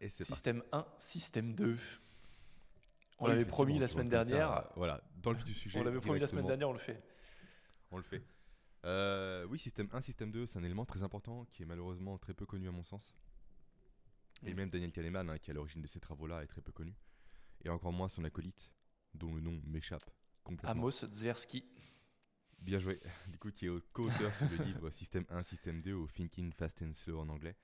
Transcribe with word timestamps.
Et 0.00 0.08
c'est 0.08 0.18
parti. 0.24 0.32
Système 0.34 0.62
1, 0.72 0.86
système 0.98 1.54
2. 1.54 1.76
On 3.20 3.24
Oui, 3.24 3.30
l'avait 3.30 3.44
promis 3.44 3.78
la 3.78 3.88
semaine 3.88 4.10
ça, 4.10 4.24
dernière. 4.24 4.70
voilà, 4.76 5.02
dans 5.16 5.32
le 5.32 5.38
vif 5.38 5.44
du 5.46 5.54
sujet. 5.54 5.78
On 5.78 5.82
l'avait 5.84 5.98
promis 6.00 6.20
la 6.20 6.26
semaine 6.28 6.46
dernière, 6.46 6.68
on 6.68 6.72
le 6.72 6.78
fait. 6.78 7.02
On 7.90 7.96
le 7.96 8.02
fait. 8.04 8.22
Euh, 8.84 9.44
oui, 9.46 9.58
système 9.58 9.88
1, 9.92 10.00
système 10.00 10.30
2, 10.30 10.46
c'est 10.46 10.58
un 10.58 10.62
élément 10.62 10.84
très 10.84 11.02
important 11.02 11.44
qui 11.46 11.64
est 11.64 11.66
malheureusement 11.66 12.16
très 12.18 12.32
peu 12.32 12.46
connu 12.46 12.68
à 12.68 12.70
mon 12.72 12.84
sens. 12.84 13.16
Et 14.46 14.52
Mm. 14.52 14.56
même 14.56 14.70
Daniel 14.70 14.92
Kahneman, 14.92 15.28
hein, 15.30 15.38
qui 15.38 15.50
est 15.50 15.52
à 15.52 15.54
l'origine 15.54 15.82
de 15.82 15.88
ces 15.88 15.98
travaux-là, 15.98 16.44
est 16.44 16.46
très 16.46 16.60
peu 16.60 16.70
connu. 16.70 16.94
Et 17.64 17.68
encore 17.70 17.92
moins 17.92 18.08
son 18.08 18.22
acolyte, 18.22 18.70
dont 19.14 19.34
le 19.34 19.40
nom 19.40 19.60
m'échappe 19.66 20.08
complètement. 20.44 20.70
Amos 20.70 20.92
Tversky. 20.92 21.64
Bien 22.60 22.78
joué. 22.78 23.00
Du 23.32 23.38
coup, 23.38 23.50
qui 23.50 23.66
est 23.66 23.80
co-auteur 23.92 24.32
sur 24.36 24.48
le 24.48 24.64
livre 24.64 24.90
Système 24.90 25.24
1, 25.28 25.42
Système 25.42 25.82
2 25.82 25.92
ou 25.92 26.06
Thinking 26.06 26.52
Fast 26.52 26.82
and 26.82 26.94
Slow 26.94 27.18
en 27.18 27.28
anglais. 27.30 27.56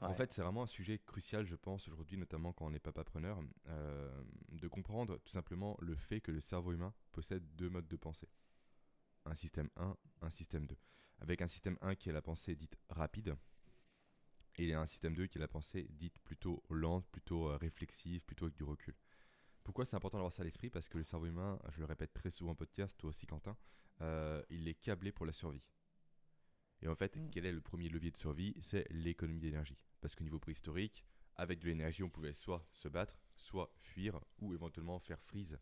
En 0.00 0.14
fait, 0.14 0.32
c'est 0.32 0.42
vraiment 0.42 0.62
un 0.62 0.66
sujet 0.66 0.98
crucial, 0.98 1.46
je 1.46 1.56
pense, 1.56 1.88
aujourd'hui, 1.88 2.18
notamment 2.18 2.52
quand 2.52 2.66
on 2.66 2.74
est 2.74 2.78
papapreneur, 2.78 3.40
euh, 3.68 4.22
de 4.52 4.68
comprendre 4.68 5.18
tout 5.24 5.32
simplement 5.32 5.76
le 5.80 5.96
fait 5.96 6.20
que 6.20 6.30
le 6.30 6.40
cerveau 6.40 6.72
humain 6.72 6.92
possède 7.12 7.42
deux 7.56 7.70
modes 7.70 7.88
de 7.88 7.96
pensée. 7.96 8.28
Un 9.24 9.34
système 9.34 9.70
1, 9.76 9.96
un 10.22 10.30
système 10.30 10.66
2. 10.66 10.76
Avec 11.20 11.40
un 11.40 11.48
système 11.48 11.78
1 11.80 11.94
qui 11.94 12.10
est 12.10 12.12
la 12.12 12.20
pensée 12.20 12.54
dite 12.54 12.76
rapide, 12.90 13.36
et 14.58 14.74
un 14.74 14.86
système 14.86 15.14
2 15.14 15.26
qui 15.26 15.38
est 15.38 15.40
la 15.40 15.48
pensée 15.48 15.86
dite 15.90 16.18
plutôt 16.20 16.62
lente, 16.70 17.06
plutôt 17.08 17.48
euh, 17.50 17.56
réflexive, 17.56 18.22
plutôt 18.24 18.46
avec 18.46 18.56
du 18.56 18.64
recul. 18.64 18.94
Pourquoi 19.64 19.84
c'est 19.84 19.96
important 19.96 20.18
d'avoir 20.18 20.32
ça 20.32 20.42
à 20.42 20.44
l'esprit? 20.44 20.70
Parce 20.70 20.88
que 20.88 20.98
le 20.98 21.04
cerveau 21.04 21.26
humain, 21.26 21.58
je 21.70 21.80
le 21.80 21.86
répète 21.86 22.12
très 22.12 22.30
souvent 22.30 22.52
en 22.52 22.54
podcast, 22.54 22.96
toi 22.98 23.10
aussi 23.10 23.26
Quentin, 23.26 23.56
euh, 24.00 24.42
il 24.48 24.68
est 24.68 24.74
câblé 24.74 25.12
pour 25.12 25.26
la 25.26 25.32
survie. 25.32 25.62
Et 26.82 26.88
en 26.88 26.94
fait, 26.94 27.16
Mm. 27.16 27.30
quel 27.30 27.46
est 27.46 27.52
le 27.52 27.60
premier 27.60 27.88
levier 27.88 28.10
de 28.10 28.16
survie? 28.16 28.54
C'est 28.60 28.86
l'économie 28.90 29.40
d'énergie. 29.40 29.76
Parce 30.00 30.14
qu'au 30.14 30.24
niveau 30.24 30.38
préhistorique, 30.38 31.04
avec 31.36 31.58
de 31.58 31.66
l'énergie, 31.66 32.02
on 32.02 32.10
pouvait 32.10 32.34
soit 32.34 32.66
se 32.70 32.88
battre, 32.88 33.18
soit 33.34 33.72
fuir, 33.78 34.20
ou 34.38 34.54
éventuellement 34.54 34.98
faire 34.98 35.20
freeze. 35.22 35.58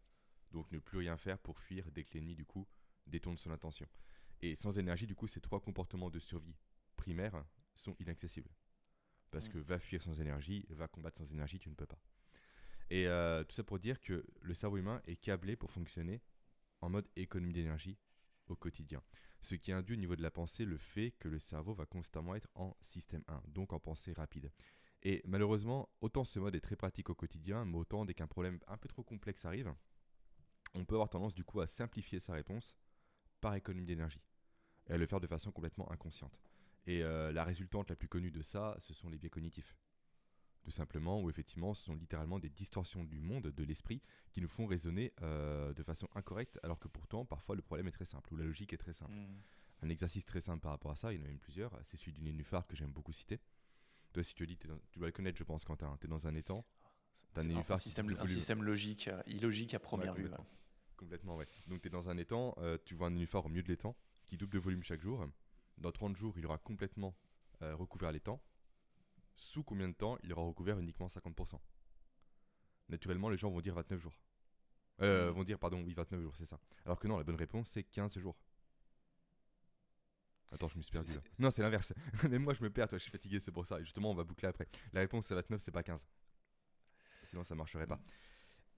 Donc 0.51 0.71
ne 0.71 0.79
plus 0.79 0.99
rien 0.99 1.17
faire 1.17 1.39
pour 1.39 1.59
fuir 1.59 1.91
dès 1.93 2.05
que 2.05 2.15
l'ennemi, 2.15 2.35
du 2.35 2.45
coup, 2.45 2.67
détourne 3.07 3.37
son 3.39 3.51
attention. 3.51 3.89
Et 4.43 4.55
sans 4.55 4.79
énergie, 4.79 5.07
du 5.07 5.15
coup, 5.15 5.27
ces 5.27 5.41
trois 5.41 5.61
comportements 5.61 6.11
de 6.11 6.19
survie 6.19 6.57
primaires 6.97 7.45
sont 7.75 7.97
inaccessibles. 7.99 8.51
Parce 9.31 9.49
Mm. 9.49 9.53
que 9.53 9.59
va 9.59 9.79
fuir 9.79 10.03
sans 10.03 10.21
énergie, 10.21 10.65
va 10.71 10.87
combattre 10.87 11.19
sans 11.19 11.31
énergie, 11.33 11.59
tu 11.59 11.69
ne 11.71 11.75
peux 11.75 11.87
pas. 11.87 12.01
Et 12.91 13.09
euh, 13.09 13.43
tout 13.45 13.55
ça 13.55 13.65
pour 13.65 13.79
dire 13.79 14.01
que 14.01 14.25
le 14.43 14.55
cerveau 14.55 14.77
humain 14.77 15.01
est 15.07 15.17
câblé 15.17 15.57
pour 15.57 15.71
fonctionner 15.73 16.21
en 16.81 16.91
mode 16.91 17.09
économie 17.17 17.55
d'énergie 17.55 17.99
au 18.49 18.57
quotidien. 18.57 19.03
Ce 19.41 19.55
qui 19.55 19.73
induit 19.73 19.97
au 19.97 19.99
niveau 19.99 20.17
de 20.17 20.23
la 20.23 20.31
pensée 20.31 20.65
le 20.65 20.79
fait 20.79 21.13
que 21.19 21.29
le 21.29 21.39
cerveau 21.39 21.75
va 21.75 21.87
constamment 21.87 22.35
être 22.35 22.49
en 22.55 22.77
système 22.81 23.25
1, 23.29 23.43
donc 23.49 23.73
en 23.73 23.81
pensée 23.81 24.13
rapide. 24.13 24.51
Et 25.03 25.21
malheureusement, 25.27 25.91
autant 26.01 26.25
ce 26.25 26.39
mode 26.39 26.55
est 26.55 26.61
très 26.61 26.77
pratique 26.77 27.11
au 27.11 27.15
quotidien, 27.15 27.65
mais 27.65 27.77
autant 27.77 28.05
dès 28.05 28.15
qu'un 28.15 28.27
problème 28.27 28.59
un 28.67 28.79
peu 28.79 28.89
trop 28.89 29.03
complexe 29.03 29.45
arrive, 29.45 29.73
on 30.75 30.85
peut 30.85 30.95
avoir 30.95 31.11
tendance 31.11 31.35
du 31.35 31.45
coup 31.45 31.61
à 31.61 31.67
simplifier 31.67 32.21
sa 32.21 32.33
réponse 32.33 32.75
par 33.41 33.55
économie 33.55 33.87
d'énergie 33.87 34.23
et 34.89 34.93
à 34.93 34.97
le 34.97 35.07
faire 35.07 35.21
de 35.21 35.27
façon 35.27 35.53
complètement 35.53 35.91
inconsciente. 35.91 36.41
Et 36.87 37.03
euh, 37.03 37.33
la 37.33 37.45
résultante 37.45 37.91
la 37.91 37.97
plus 37.97 38.09
connue 38.09 38.31
de 38.31 38.43
ça, 38.43 38.77
ce 38.79 38.93
sont 38.95 39.09
les 39.09 39.19
biais 39.19 39.31
cognitifs. 39.31 39.77
Tout 40.65 40.71
simplement, 40.71 41.21
où 41.21 41.29
effectivement, 41.29 41.75
ce 41.75 41.85
sont 41.85 41.95
littéralement 41.95 42.39
des 42.39 42.49
distorsions 42.49 43.05
du 43.05 43.21
monde, 43.21 43.49
de 43.49 43.65
l'esprit, 43.65 44.01
qui 44.33 44.41
nous 44.41 44.49
font 44.49 44.65
raisonner 44.65 45.13
euh, 45.21 45.75
de 45.75 45.83
façon 45.83 46.09
incorrecte, 46.15 46.59
alors 46.63 46.79
que 46.79 46.89
pourtant, 46.89 47.27
parfois, 47.27 47.55
le 47.55 47.61
problème 47.61 47.87
est 47.87 47.93
très 47.93 48.07
simple, 48.07 48.33
ou 48.33 48.37
la 48.39 48.45
logique 48.45 48.73
est 48.73 48.79
très 48.79 48.95
simple. 48.95 49.13
Mm. 49.13 49.43
Un 49.83 49.89
exercice 49.91 50.25
très 50.25 50.41
simple 50.41 50.61
par 50.63 50.73
rapport 50.73 50.91
à 50.91 50.97
ça, 50.97 51.13
il 51.13 51.19
y 51.19 51.23
en 51.23 51.25
a 51.27 51.29
même 51.29 51.39
plusieurs, 51.39 51.79
c'est 51.85 51.99
celui 51.99 52.13
du 52.13 52.23
nénuphar 52.23 52.67
que 52.67 52.75
j'aime 52.77 52.91
beaucoup 52.93 53.13
citer. 53.13 53.41
Toi, 54.15 54.23
si 54.23 54.33
tu 54.35 54.45
le 54.45 54.47
dis, 54.47 54.59
dans- 54.67 54.79
tu 54.91 54.99
dois 54.99 55.09
le 55.09 55.13
connaître, 55.13 55.37
je 55.37 55.45
pense, 55.45 55.65
Quentin, 55.67 55.95
tu 56.01 56.07
es 56.07 56.09
dans 56.09 56.27
un 56.27 56.35
étang, 56.35 56.65
T'as 57.35 57.43
un 57.43 57.45
nénuphar 57.45 57.75
un 57.75 57.79
système, 57.79 58.17
un 58.19 58.27
système 58.27 58.63
logique, 58.63 59.09
euh, 59.09 59.23
illogique 59.27 59.75
à 59.75 59.79
première 59.79 60.15
Ouais, 60.15 60.23
vue. 60.23 60.31
complètement. 60.31 60.47
Complètement, 60.97 61.37
ouais. 61.37 61.49
Donc 61.67 61.83
tu 61.83 61.89
es 61.89 61.91
dans 61.91 62.09
un 62.09 62.17
étang, 62.17 62.55
euh, 62.59 62.79
tu 62.87 62.95
vois 62.95 63.09
un 63.09 63.11
nénuphar 63.11 63.45
au 63.45 63.49
milieu 63.51 63.63
de 63.63 63.69
l'étang 63.69 63.95
qui 64.27 64.39
double 64.39 64.55
de 64.55 64.59
volume 64.59 64.83
chaque 64.83 65.03
jour. 65.03 65.27
Dans 65.77 65.93
30 65.93 66.17
jours, 66.17 66.39
il 66.39 66.47
aura 66.47 66.57
complètement 66.59 67.15
recouvert 67.61 68.13
l'étang. 68.13 68.41
Sous 69.37 69.63
combien 69.63 69.89
de 69.89 69.95
temps 69.95 70.17
il 70.23 70.33
aura 70.33 70.43
recouvert 70.43 70.79
uniquement 70.79 71.07
50% 71.07 71.59
Naturellement, 72.89 73.31
les 73.31 73.37
gens 73.37 73.51
vont 73.51 73.61
dire 73.61 73.75
29 73.75 74.01
jours. 74.01 74.15
Euh, 75.01 75.31
Mm. 75.31 75.35
Vont 75.35 75.45
dire, 75.45 75.59
pardon, 75.59 75.83
oui, 75.83 75.95
29 75.95 76.21
jours, 76.21 76.37
c'est 76.37 76.45
ça. 76.45 76.59
Alors 76.85 76.99
que 76.99 77.09
non, 77.09 77.19
la 77.19 77.25
bonne 77.25 77.37
réponse, 77.37 77.69
c'est 77.71 77.83
15 77.83 78.19
jours. 78.19 78.37
Attends, 80.53 80.69
je 80.69 80.77
me 80.77 80.83
suis 80.83 80.93
perdu 80.93 81.15
là. 81.15 81.21
Non, 81.39 81.51
c'est 81.51 81.63
l'inverse. 81.63 81.93
Mais 82.31 82.39
moi, 82.39 82.55
je 82.55 82.63
me 82.63 82.71
perds, 82.71 82.89
toi, 82.89 82.99
je 82.99 83.03
suis 83.03 83.11
fatigué, 83.11 83.41
c'est 83.41 83.51
pour 83.51 83.67
ça. 83.67 83.81
Et 83.81 83.85
justement, 83.85 84.13
on 84.13 84.15
va 84.15 84.23
boucler 84.23 84.49
après. 84.49 84.69
La 84.93 85.01
réponse, 85.01 85.27
c'est 85.27 85.35
29, 85.35 85.61
c'est 85.61 85.73
pas 85.73 85.83
15. 85.83 86.07
Sinon, 87.25 87.43
ça 87.43 87.57
marcherait 87.57 87.87
pas. 87.89 87.99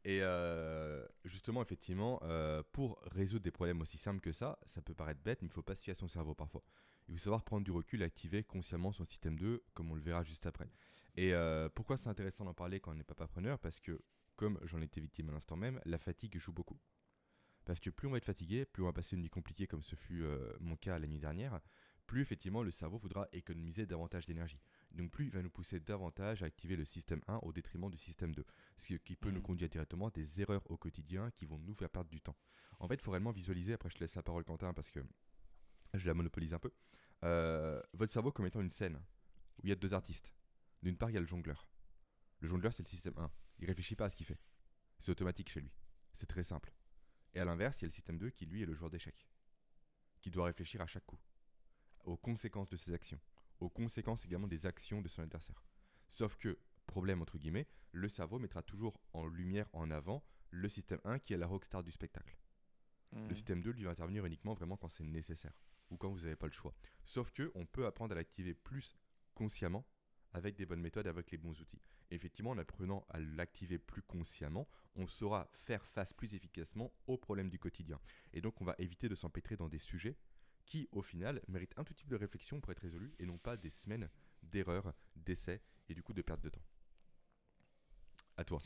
Et 0.07 0.21
euh, 0.23 1.05
justement, 1.25 1.61
effectivement, 1.63 2.21
euh, 2.23 2.63
pour 2.71 3.01
résoudre 3.07 3.43
des 3.43 3.51
problèmes 3.51 3.81
aussi 3.81 3.99
simples 3.99 4.21
que 4.21 4.31
ça, 4.31 4.57
ça 4.65 4.81
peut 4.81 4.95
paraître 4.95 5.21
bête, 5.21 5.43
mais 5.43 5.49
il 5.49 5.53
faut 5.53 5.65
pas 5.65 5.75
se 5.75 5.83
fier 5.83 5.91
à 5.91 5.95
son 5.97 6.07
cerveau 6.07 6.33
parfois. 6.33 6.63
Il 7.09 7.15
faut 7.15 7.25
savoir 7.25 7.43
prendre 7.43 7.65
du 7.65 7.73
recul 7.73 8.03
et 8.03 8.05
activer 8.05 8.45
consciemment 8.45 8.93
son 8.93 9.05
système 9.05 9.37
2, 9.37 9.65
comme 9.75 9.91
on 9.91 9.97
le 9.97 10.01
verra 10.01 10.23
juste 10.23 10.47
après. 10.47 10.71
Et 11.17 11.35
euh, 11.35 11.69
pourquoi 11.69 11.97
c'est 11.97 12.09
intéressant 12.09 12.45
d'en 12.45 12.55
parler 12.55 12.79
quand 12.79 12.93
on 12.93 12.95
n'est 12.95 13.03
pas 13.03 13.17
papreneur 13.17 13.59
Parce 13.59 13.81
que, 13.81 14.01
comme 14.37 14.61
j'en 14.63 14.81
étais 14.81 15.01
victime 15.01 15.29
à 15.31 15.33
l'instant 15.33 15.57
même, 15.57 15.81
la 15.85 15.99
fatigue 15.99 16.39
joue 16.39 16.53
beaucoup. 16.53 16.79
Parce 17.65 17.81
que 17.81 17.91
plus 17.91 18.07
on 18.07 18.13
va 18.13 18.19
être 18.19 18.27
fatigué, 18.27 18.65
plus 18.65 18.85
on 18.85 18.87
va 18.87 18.93
passer 18.93 19.17
une 19.17 19.23
nuit 19.23 19.29
compliquée, 19.29 19.67
comme 19.67 19.83
ce 19.83 19.97
fut 19.97 20.25
mon 20.61 20.77
cas 20.77 21.01
la 21.01 21.09
nuit 21.09 21.19
dernière, 21.19 21.59
plus 22.07 22.23
effectivement 22.23 22.63
le 22.63 22.71
cerveau 22.71 22.97
voudra 22.97 23.27
économiser 23.33 23.87
davantage 23.87 24.25
d'énergie. 24.27 24.61
Donc 24.97 25.11
plus 25.11 25.27
il 25.27 25.31
va 25.31 25.43
nous 25.43 25.51
pousser 25.51 25.79
davantage 25.79 26.43
à 26.43 26.47
activer 26.47 26.75
le 26.75 26.85
système 26.85 27.21
1 27.29 27.37
au 27.43 27.53
détriment 27.53 27.91
du 27.91 27.99
système 27.99 28.35
2. 28.35 28.45
Ce 28.77 28.95
qui 28.95 29.15
peut 29.15 29.31
nous 29.31 29.37
Mhm. 29.41 29.43
conduire 29.43 29.69
directement 29.69 30.07
à 30.09 30.11
des 30.11 30.41
erreurs 30.41 30.69
au 30.71 30.77
quotidien 30.77 31.31
qui 31.33 31.45
vont 31.45 31.59
nous 31.59 31.75
faire 31.75 31.91
perdre 31.91 32.11
du 32.11 32.21
temps. 32.21 32.37
En 32.79 32.89
fait, 32.89 32.95
il 32.95 33.01
faut 33.03 33.11
réellement 33.11 33.31
visualiser, 33.33 33.75
après 33.75 33.91
je 33.91 33.95
te 33.97 34.01
laisse 34.01 34.15
la 34.15 34.23
parole 34.23 34.45
Quentin 34.45 34.73
parce 34.73 34.91
que 34.91 35.01
je 35.95 36.07
la 36.07 36.15
monopolise 36.15 36.55
un 36.55 36.59
peu, 36.59 36.73
Euh, 37.25 37.83
votre 37.95 38.13
cerveau 38.13 38.31
comme 38.31 38.45
étant 38.47 38.61
une 38.61 38.71
scène 38.71 38.97
où 39.59 39.63
il 39.67 39.71
y 39.71 39.73
a 39.73 39.75
deux 39.77 39.95
artistes. 39.95 40.35
D'une 40.83 40.99
part, 40.99 41.09
il 41.11 41.15
y 41.15 41.17
a 41.17 41.21
le 41.21 41.27
jongleur. 41.27 41.67
Le 42.41 42.47
jongleur, 42.49 42.75
c'est 42.75 42.83
le 42.83 42.89
système 42.89 43.15
1. 43.17 43.31
Il 43.59 43.67
réfléchit 43.67 43.97
pas 43.97 44.05
à 44.05 44.11
ce 44.11 44.17
qu'il 44.17 44.27
fait. 44.27 44.39
C'est 44.99 45.11
automatique 45.13 45.49
chez 45.49 45.63
lui. 45.63 45.73
C'est 46.13 46.27
très 46.27 46.43
simple. 46.43 46.73
Et 47.33 47.41
à 47.41 47.45
l'inverse, 47.47 47.81
il 47.81 47.85
y 47.85 47.87
a 47.87 47.89
le 47.89 47.93
système 47.95 48.19
2 48.19 48.29
qui, 48.31 48.45
lui, 48.45 48.63
est 48.63 48.67
le 48.67 48.75
joueur 48.75 48.91
d'échecs. 48.91 49.27
Qui 50.21 50.31
doit 50.31 50.45
réfléchir 50.45 50.83
à 50.83 50.87
chaque 50.87 51.07
coup. 51.07 51.19
Aux 52.05 52.19
conséquences 52.19 52.69
de 52.69 52.77
ses 52.77 52.93
actions. 52.93 53.21
Aux 53.61 53.71
conséquences 53.71 54.25
également 54.25 54.47
des 54.47 54.67
actions 54.67 55.01
de 55.01 55.09
son 55.09 55.23
adversaire. 55.23 55.65
Sauf 56.09 56.37
que, 56.37 56.59
problème 56.87 57.23
entre 57.23 57.39
guillemets, 57.39 57.67
le 57.93 58.09
cerveau 58.09 58.39
mettra 58.39 58.63
toujours 58.63 59.01
en 59.13 59.27
lumière, 59.27 59.69
en 59.73 59.91
avant, 59.91 60.25
le 60.51 60.69
système 60.69 61.01
1 61.05 61.19
qui 61.19 61.33
est 61.35 61.39
la 61.39 61.47
rockstar 61.47 61.83
du 61.83 61.91
spectacle. 61.91 62.39
Le 63.13 63.35
système 63.35 63.63
2 63.63 63.71
lui 63.71 63.85
va 63.85 63.91
intervenir 63.91 64.27
uniquement 64.27 64.53
vraiment 64.53 64.77
quand 64.77 64.89
c'est 64.89 65.05
nécessaire 65.05 65.59
ou 65.91 65.97
quand 65.97 66.11
vous 66.11 66.21
n'avez 66.21 66.37
pas 66.37 66.47
le 66.47 66.53
choix. 66.53 66.75
Sauf 67.05 67.31
que 67.31 67.51
on 67.55 67.65
peut 67.65 67.87
apprendre 67.87 68.13
à 68.13 68.15
l'activer 68.15 68.53
plus 68.53 68.95
consciemment 69.35 69.87
avec 70.33 70.57
des 70.57 70.67
bonnes 70.67 70.81
méthodes, 70.81 71.07
avec 71.07 71.31
les 71.31 71.39
bons 71.39 71.59
outils. 71.61 71.81
Et 72.11 72.15
effectivement, 72.15 72.51
en 72.51 72.59
apprenant 72.59 73.07
à 73.09 73.19
l'activer 73.19 73.79
plus 73.79 74.03
consciemment, 74.03 74.69
on 74.97 75.07
saura 75.07 75.49
faire 75.53 75.85
face 75.87 76.13
plus 76.13 76.35
efficacement 76.35 76.93
aux 77.07 77.17
problèmes 77.17 77.49
du 77.49 77.59
quotidien. 77.59 77.99
Et 78.33 78.41
donc, 78.41 78.61
on 78.61 78.65
va 78.65 78.75
éviter 78.79 79.09
de 79.09 79.15
s'empêtrer 79.15 79.57
dans 79.57 79.69
des 79.69 79.79
sujets 79.79 80.17
qui, 80.67 80.89
au 80.93 81.01
final, 81.01 81.41
méritent 81.49 81.79
un 81.79 81.85
tout 81.85 81.95
peu 81.95 82.09
de 82.09 82.17
réflexion 82.17 82.61
pour 82.61 82.73
être 82.73 82.81
résolus 82.81 83.15
et 83.19 83.25
non 83.25 83.39
pas 83.39 83.57
des 83.57 83.71
semaines 83.71 84.11
d'erreurs, 84.43 84.93
d'essais 85.15 85.63
et 85.89 85.95
du 85.95 86.03
coup 86.03 86.13
de 86.13 86.23
perte 86.23 86.43
de 86.43 86.51
temps. 86.51 86.63
À 88.39 88.45
toi. 88.45 88.59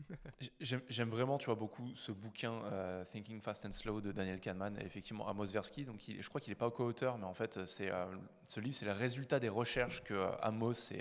J'aime 0.60 1.10
vraiment, 1.10 1.36
tu 1.36 1.46
vois, 1.46 1.54
beaucoup 1.54 1.94
ce 1.94 2.12
bouquin 2.12 2.64
euh, 2.64 3.04
Thinking 3.04 3.42
Fast 3.42 3.66
and 3.66 3.72
Slow 3.72 4.00
de 4.00 4.10
Daniel 4.10 4.40
Kahneman 4.40 4.78
et 4.78 4.86
effectivement 4.86 5.28
Amos 5.28 5.48
Tversky. 5.48 5.84
Donc, 5.84 6.00
je 6.06 6.26
crois 6.30 6.40
qu'il 6.40 6.50
n'est 6.50 6.56
pas 6.56 6.70
co-auteur, 6.70 7.18
mais 7.18 7.26
en 7.26 7.34
fait, 7.34 7.66
c'est 7.66 7.90
euh, 7.90 8.06
ce 8.46 8.60
livre, 8.60 8.74
c'est 8.74 8.86
le 8.86 8.92
résultat 8.92 9.38
des 9.38 9.50
recherches 9.50 10.02
que 10.02 10.14
euh, 10.14 10.34
Amos 10.40 10.92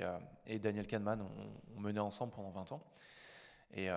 et, 0.46 0.60
Daniel 0.60 0.88
Kahneman 0.88 1.22
ont, 1.22 1.78
ont 1.78 1.80
menées 1.80 2.02
ensemble 2.02 2.34
pendant 2.34 2.52
20 2.52 2.74
ans. 2.74 2.84
Et 3.74 3.88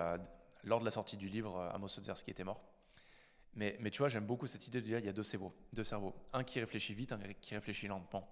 lors 0.63 0.79
de 0.79 0.85
la 0.85 0.91
sortie 0.91 1.17
du 1.17 1.27
livre, 1.27 1.59
Amos 1.73 1.89
Tversky 1.89 2.31
était 2.31 2.45
mort. 2.45 2.61
Mais, 3.55 3.77
mais 3.79 3.89
tu 3.89 3.99
vois, 3.99 4.09
j'aime 4.09 4.25
beaucoup 4.25 4.47
cette 4.47 4.67
idée 4.67 4.81
de 4.81 4.85
dire 4.85 4.99
il 4.99 5.05
y 5.05 5.09
a 5.09 5.13
deux 5.13 5.23
cerveaux, 5.23 5.53
deux 5.73 5.83
cerveaux, 5.85 6.13
un 6.33 6.43
qui 6.43 6.59
réfléchit 6.59 6.93
vite, 6.93 7.11
un 7.13 7.19
qui 7.41 7.55
réfléchit 7.55 7.87
lentement. 7.87 8.29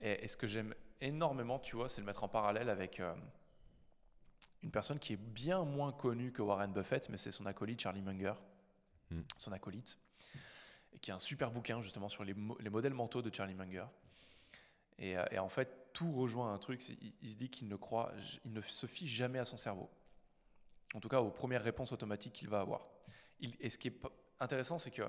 Et, 0.00 0.24
et 0.24 0.28
ce 0.28 0.36
que 0.36 0.46
j'aime 0.46 0.74
énormément, 1.00 1.58
tu 1.58 1.74
vois, 1.76 1.88
c'est 1.88 2.00
le 2.00 2.06
mettre 2.06 2.22
en 2.22 2.28
parallèle 2.28 2.68
avec 2.70 3.00
euh, 3.00 3.14
une 4.62 4.70
personne 4.70 4.98
qui 4.98 5.14
est 5.14 5.16
bien 5.16 5.64
moins 5.64 5.92
connue 5.92 6.32
que 6.32 6.42
Warren 6.42 6.72
Buffett, 6.72 7.08
mais 7.08 7.18
c'est 7.18 7.32
son 7.32 7.46
acolyte 7.46 7.80
Charlie 7.80 8.02
Munger, 8.02 8.34
Mm. 9.10 9.20
son 9.36 9.52
acolyte, 9.52 10.00
et 10.92 10.98
qui 10.98 11.12
a 11.12 11.14
un 11.14 11.20
super 11.20 11.52
bouquin 11.52 11.80
justement 11.80 12.08
sur 12.08 12.24
les, 12.24 12.34
mo- 12.34 12.56
les 12.58 12.70
modèles 12.70 12.92
mentaux 12.94 13.22
de 13.22 13.32
Charlie 13.32 13.54
Munger. 13.54 13.84
Et, 14.98 15.16
euh, 15.16 15.24
et 15.30 15.38
en 15.38 15.48
fait, 15.48 15.92
tout 15.92 16.12
rejoint 16.12 16.52
un 16.52 16.58
truc, 16.58 16.88
il, 16.88 17.12
il 17.22 17.30
se 17.30 17.36
dit 17.36 17.48
qu'il 17.48 17.68
ne 17.68 17.76
croit, 17.76 18.12
il 18.44 18.52
ne 18.52 18.60
se 18.62 18.86
fie 18.86 19.06
jamais 19.06 19.38
à 19.38 19.44
son 19.44 19.56
cerveau. 19.56 19.88
En 20.94 20.98
tout 21.00 21.08
cas, 21.08 21.20
aux 21.20 21.30
premières 21.30 21.62
réponses 21.62 21.92
automatiques 21.92 22.32
qu'il 22.32 22.48
va 22.48 22.58
avoir. 22.60 22.88
Il- 23.38 23.54
et 23.60 23.70
ce 23.70 23.78
qui 23.78 23.88
est 23.88 24.00
intéressant, 24.40 24.78
c'est 24.78 24.90
que 24.90 25.02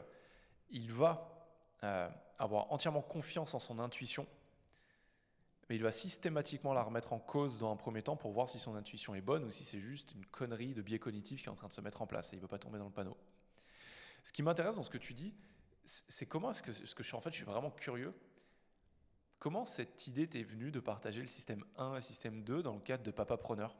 il 0.69 0.91
va 0.91 1.47
euh, 1.83 2.09
avoir 2.39 2.71
entièrement 2.71 3.01
confiance 3.01 3.53
en 3.53 3.59
son 3.59 3.79
intuition, 3.79 4.27
mais 5.69 5.75
il 5.75 5.83
va 5.83 5.91
systématiquement 5.91 6.73
la 6.73 6.83
remettre 6.83 7.13
en 7.13 7.19
cause 7.19 7.59
dans 7.59 7.71
un 7.71 7.75
premier 7.75 8.01
temps 8.01 8.15
pour 8.15 8.31
voir 8.31 8.47
si 8.47 8.59
son 8.59 8.75
intuition 8.75 9.15
est 9.15 9.21
bonne 9.21 9.43
ou 9.43 9.51
si 9.51 9.63
c'est 9.63 9.79
juste 9.79 10.13
une 10.13 10.25
connerie 10.25 10.73
de 10.73 10.81
biais 10.81 10.99
cognitif 10.99 11.41
qui 11.41 11.47
est 11.47 11.51
en 11.51 11.55
train 11.55 11.67
de 11.67 11.73
se 11.73 11.81
mettre 11.81 12.01
en 12.01 12.07
place 12.07 12.31
et 12.31 12.35
il 12.35 12.39
ne 12.39 12.41
veut 12.41 12.47
pas 12.47 12.59
tomber 12.59 12.79
dans 12.79 12.85
le 12.85 12.91
panneau. 12.91 13.17
Ce 14.23 14.31
qui 14.31 14.43
m'intéresse 14.43 14.75
dans 14.75 14.83
ce 14.83 14.89
que 14.89 14.97
tu 14.97 15.13
dis, 15.13 15.33
c'est 15.85 16.25
comment 16.25 16.51
est-ce 16.51 16.63
que, 16.63 16.71
je 16.71 17.03
suis 17.03 17.15
en 17.15 17.21
fait, 17.21 17.31
je 17.31 17.37
suis 17.37 17.45
vraiment 17.45 17.71
curieux. 17.71 18.13
Comment 19.39 19.65
cette 19.65 20.07
idée 20.07 20.27
t'est 20.27 20.43
venue 20.43 20.71
de 20.71 20.79
partager 20.79 21.21
le 21.21 21.27
système 21.27 21.63
1 21.77 21.93
et 21.93 21.95
le 21.95 22.01
système 22.01 22.43
2 22.43 22.63
dans 22.63 22.73
le 22.73 22.79
cadre 22.79 23.03
de 23.03 23.11
Papa 23.11 23.37
Preneur? 23.37 23.75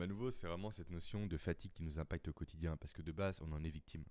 Bah, 0.00 0.04
à 0.04 0.06
nouveau, 0.06 0.30
c'est 0.30 0.46
vraiment 0.46 0.70
cette 0.70 0.88
notion 0.88 1.26
de 1.26 1.36
fatigue 1.36 1.72
qui 1.74 1.82
nous 1.82 1.98
impacte 1.98 2.26
au 2.28 2.32
quotidien, 2.32 2.74
parce 2.78 2.94
que 2.94 3.02
de 3.02 3.12
base, 3.12 3.38
on 3.42 3.52
en 3.52 3.62
est 3.62 3.68
victime. 3.68 4.06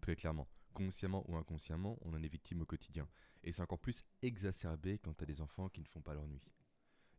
Très 0.00 0.16
clairement. 0.16 0.48
Consciemment 0.72 1.22
ou 1.28 1.36
inconsciemment, 1.36 1.98
on 2.00 2.14
en 2.14 2.22
est 2.22 2.28
victime 2.28 2.62
au 2.62 2.64
quotidien. 2.64 3.06
Et 3.44 3.52
c'est 3.52 3.60
encore 3.60 3.78
plus 3.78 4.02
exacerbé 4.22 4.98
quand 4.98 5.12
tu 5.12 5.24
as 5.24 5.26
des 5.26 5.42
enfants 5.42 5.68
qui 5.68 5.82
ne 5.82 5.86
font 5.86 6.00
pas 6.00 6.14
leur 6.14 6.26
nuit. 6.26 6.40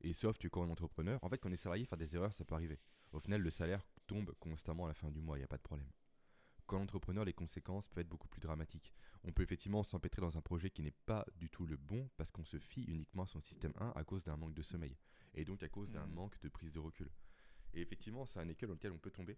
Et 0.02 0.12
sauf 0.12 0.40
que 0.40 0.48
quand 0.48 0.64
on 0.64 0.70
est 0.70 0.72
entrepreneur, 0.72 1.24
en 1.24 1.30
fait, 1.30 1.38
quand 1.38 1.50
on 1.50 1.52
est 1.52 1.56
salarié, 1.56 1.86
faire 1.86 2.00
des 2.00 2.16
erreurs, 2.16 2.34
ça 2.34 2.44
peut 2.44 2.56
arriver. 2.56 2.80
Au 3.12 3.20
final, 3.20 3.44
le 3.44 3.52
salaire 3.52 3.86
tombe 4.08 4.34
constamment 4.40 4.86
à 4.86 4.88
la 4.88 4.96
fin 4.96 5.12
du 5.12 5.22
mois, 5.22 5.38
il 5.38 5.42
n'y 5.42 5.46
a 5.46 5.48
pas 5.48 5.58
de 5.58 5.62
problème. 5.62 5.92
Quand 6.66 6.82
entrepreneur, 6.82 7.24
les 7.24 7.34
conséquences 7.34 7.88
peuvent 7.88 8.02
être 8.02 8.10
beaucoup 8.10 8.28
plus 8.28 8.42
dramatiques. 8.42 8.92
On 9.24 9.32
peut 9.32 9.44
effectivement 9.44 9.84
s'empêtrer 9.84 10.22
dans 10.24 10.36
un 10.36 10.42
projet 10.42 10.72
qui 10.72 10.82
n'est 10.82 10.96
pas 11.06 11.28
du 11.36 11.48
tout 11.48 11.68
le 11.68 11.78
bon 11.78 12.10
parce 12.18 12.32
qu'on 12.32 12.44
se 12.44 12.58
fie 12.58 12.86
uniquement 12.86 13.22
à 13.22 13.28
son 13.28 13.40
système 13.40 13.74
1 13.80 13.94
à 13.96 14.04
cause 14.04 14.24
d'un 14.24 14.36
manque 14.36 14.56
de 14.56 14.64
sommeil. 14.64 14.98
Et 15.36 15.46
donc 15.46 15.62
à 15.62 15.70
cause 15.70 15.92
d'un 15.92 16.08
mmh. 16.08 16.14
manque 16.14 16.40
de 16.40 16.50
prise 16.50 16.72
de 16.72 16.80
recul. 16.80 17.12
Et 17.74 17.82
effectivement, 17.82 18.26
c'est 18.26 18.40
un 18.40 18.48
écueil 18.50 18.68
dans 18.68 18.76
lequel 18.76 18.92
on 18.92 18.98
peut 18.98 19.12
tomber 19.12 19.38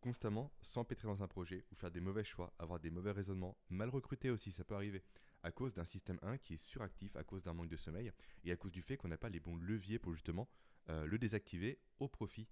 constamment, 0.00 0.52
s'empêtrer 0.60 1.06
dans 1.06 1.22
un 1.22 1.28
projet 1.28 1.64
ou 1.70 1.76
faire 1.76 1.92
des 1.92 2.00
mauvais 2.00 2.24
choix, 2.24 2.52
avoir 2.58 2.80
des 2.80 2.90
mauvais 2.90 3.12
raisonnements, 3.12 3.56
mal 3.70 3.88
recruter 3.88 4.30
aussi, 4.30 4.50
ça 4.50 4.64
peut 4.64 4.74
arriver, 4.74 5.04
à 5.44 5.52
cause 5.52 5.74
d'un 5.74 5.84
système 5.84 6.18
1 6.22 6.38
qui 6.38 6.54
est 6.54 6.56
suractif, 6.56 7.14
à 7.14 7.22
cause 7.22 7.44
d'un 7.44 7.54
manque 7.54 7.68
de 7.68 7.76
sommeil 7.76 8.12
et 8.44 8.50
à 8.50 8.56
cause 8.56 8.72
du 8.72 8.82
fait 8.82 8.96
qu'on 8.96 9.08
n'a 9.08 9.16
pas 9.16 9.28
les 9.28 9.38
bons 9.38 9.56
leviers 9.56 10.00
pour 10.00 10.12
justement 10.12 10.48
euh, 10.88 11.06
le 11.06 11.18
désactiver 11.18 11.78
au 12.00 12.08
profit 12.08 12.48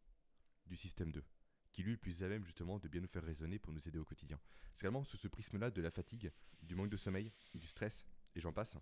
du 0.66 0.76
système 0.76 1.10
2 1.10 1.24
qui 1.72 1.82
lui 1.82 1.96
plus 1.96 2.22
à 2.22 2.28
même 2.28 2.44
justement 2.44 2.78
de 2.78 2.88
bien 2.88 3.00
nous 3.00 3.08
faire 3.08 3.22
raisonner 3.22 3.58
pour 3.58 3.72
nous 3.72 3.88
aider 3.88 3.98
au 3.98 4.04
quotidien. 4.04 4.40
C'est 4.74 4.86
vraiment 4.86 5.04
sous 5.04 5.16
ce 5.16 5.28
prisme-là 5.28 5.70
de 5.70 5.82
la 5.82 5.90
fatigue, 5.90 6.32
du 6.62 6.74
manque 6.74 6.90
de 6.90 6.96
sommeil, 6.96 7.32
du 7.54 7.66
stress, 7.66 8.04
et 8.34 8.40
j'en 8.40 8.52
passe, 8.52 8.76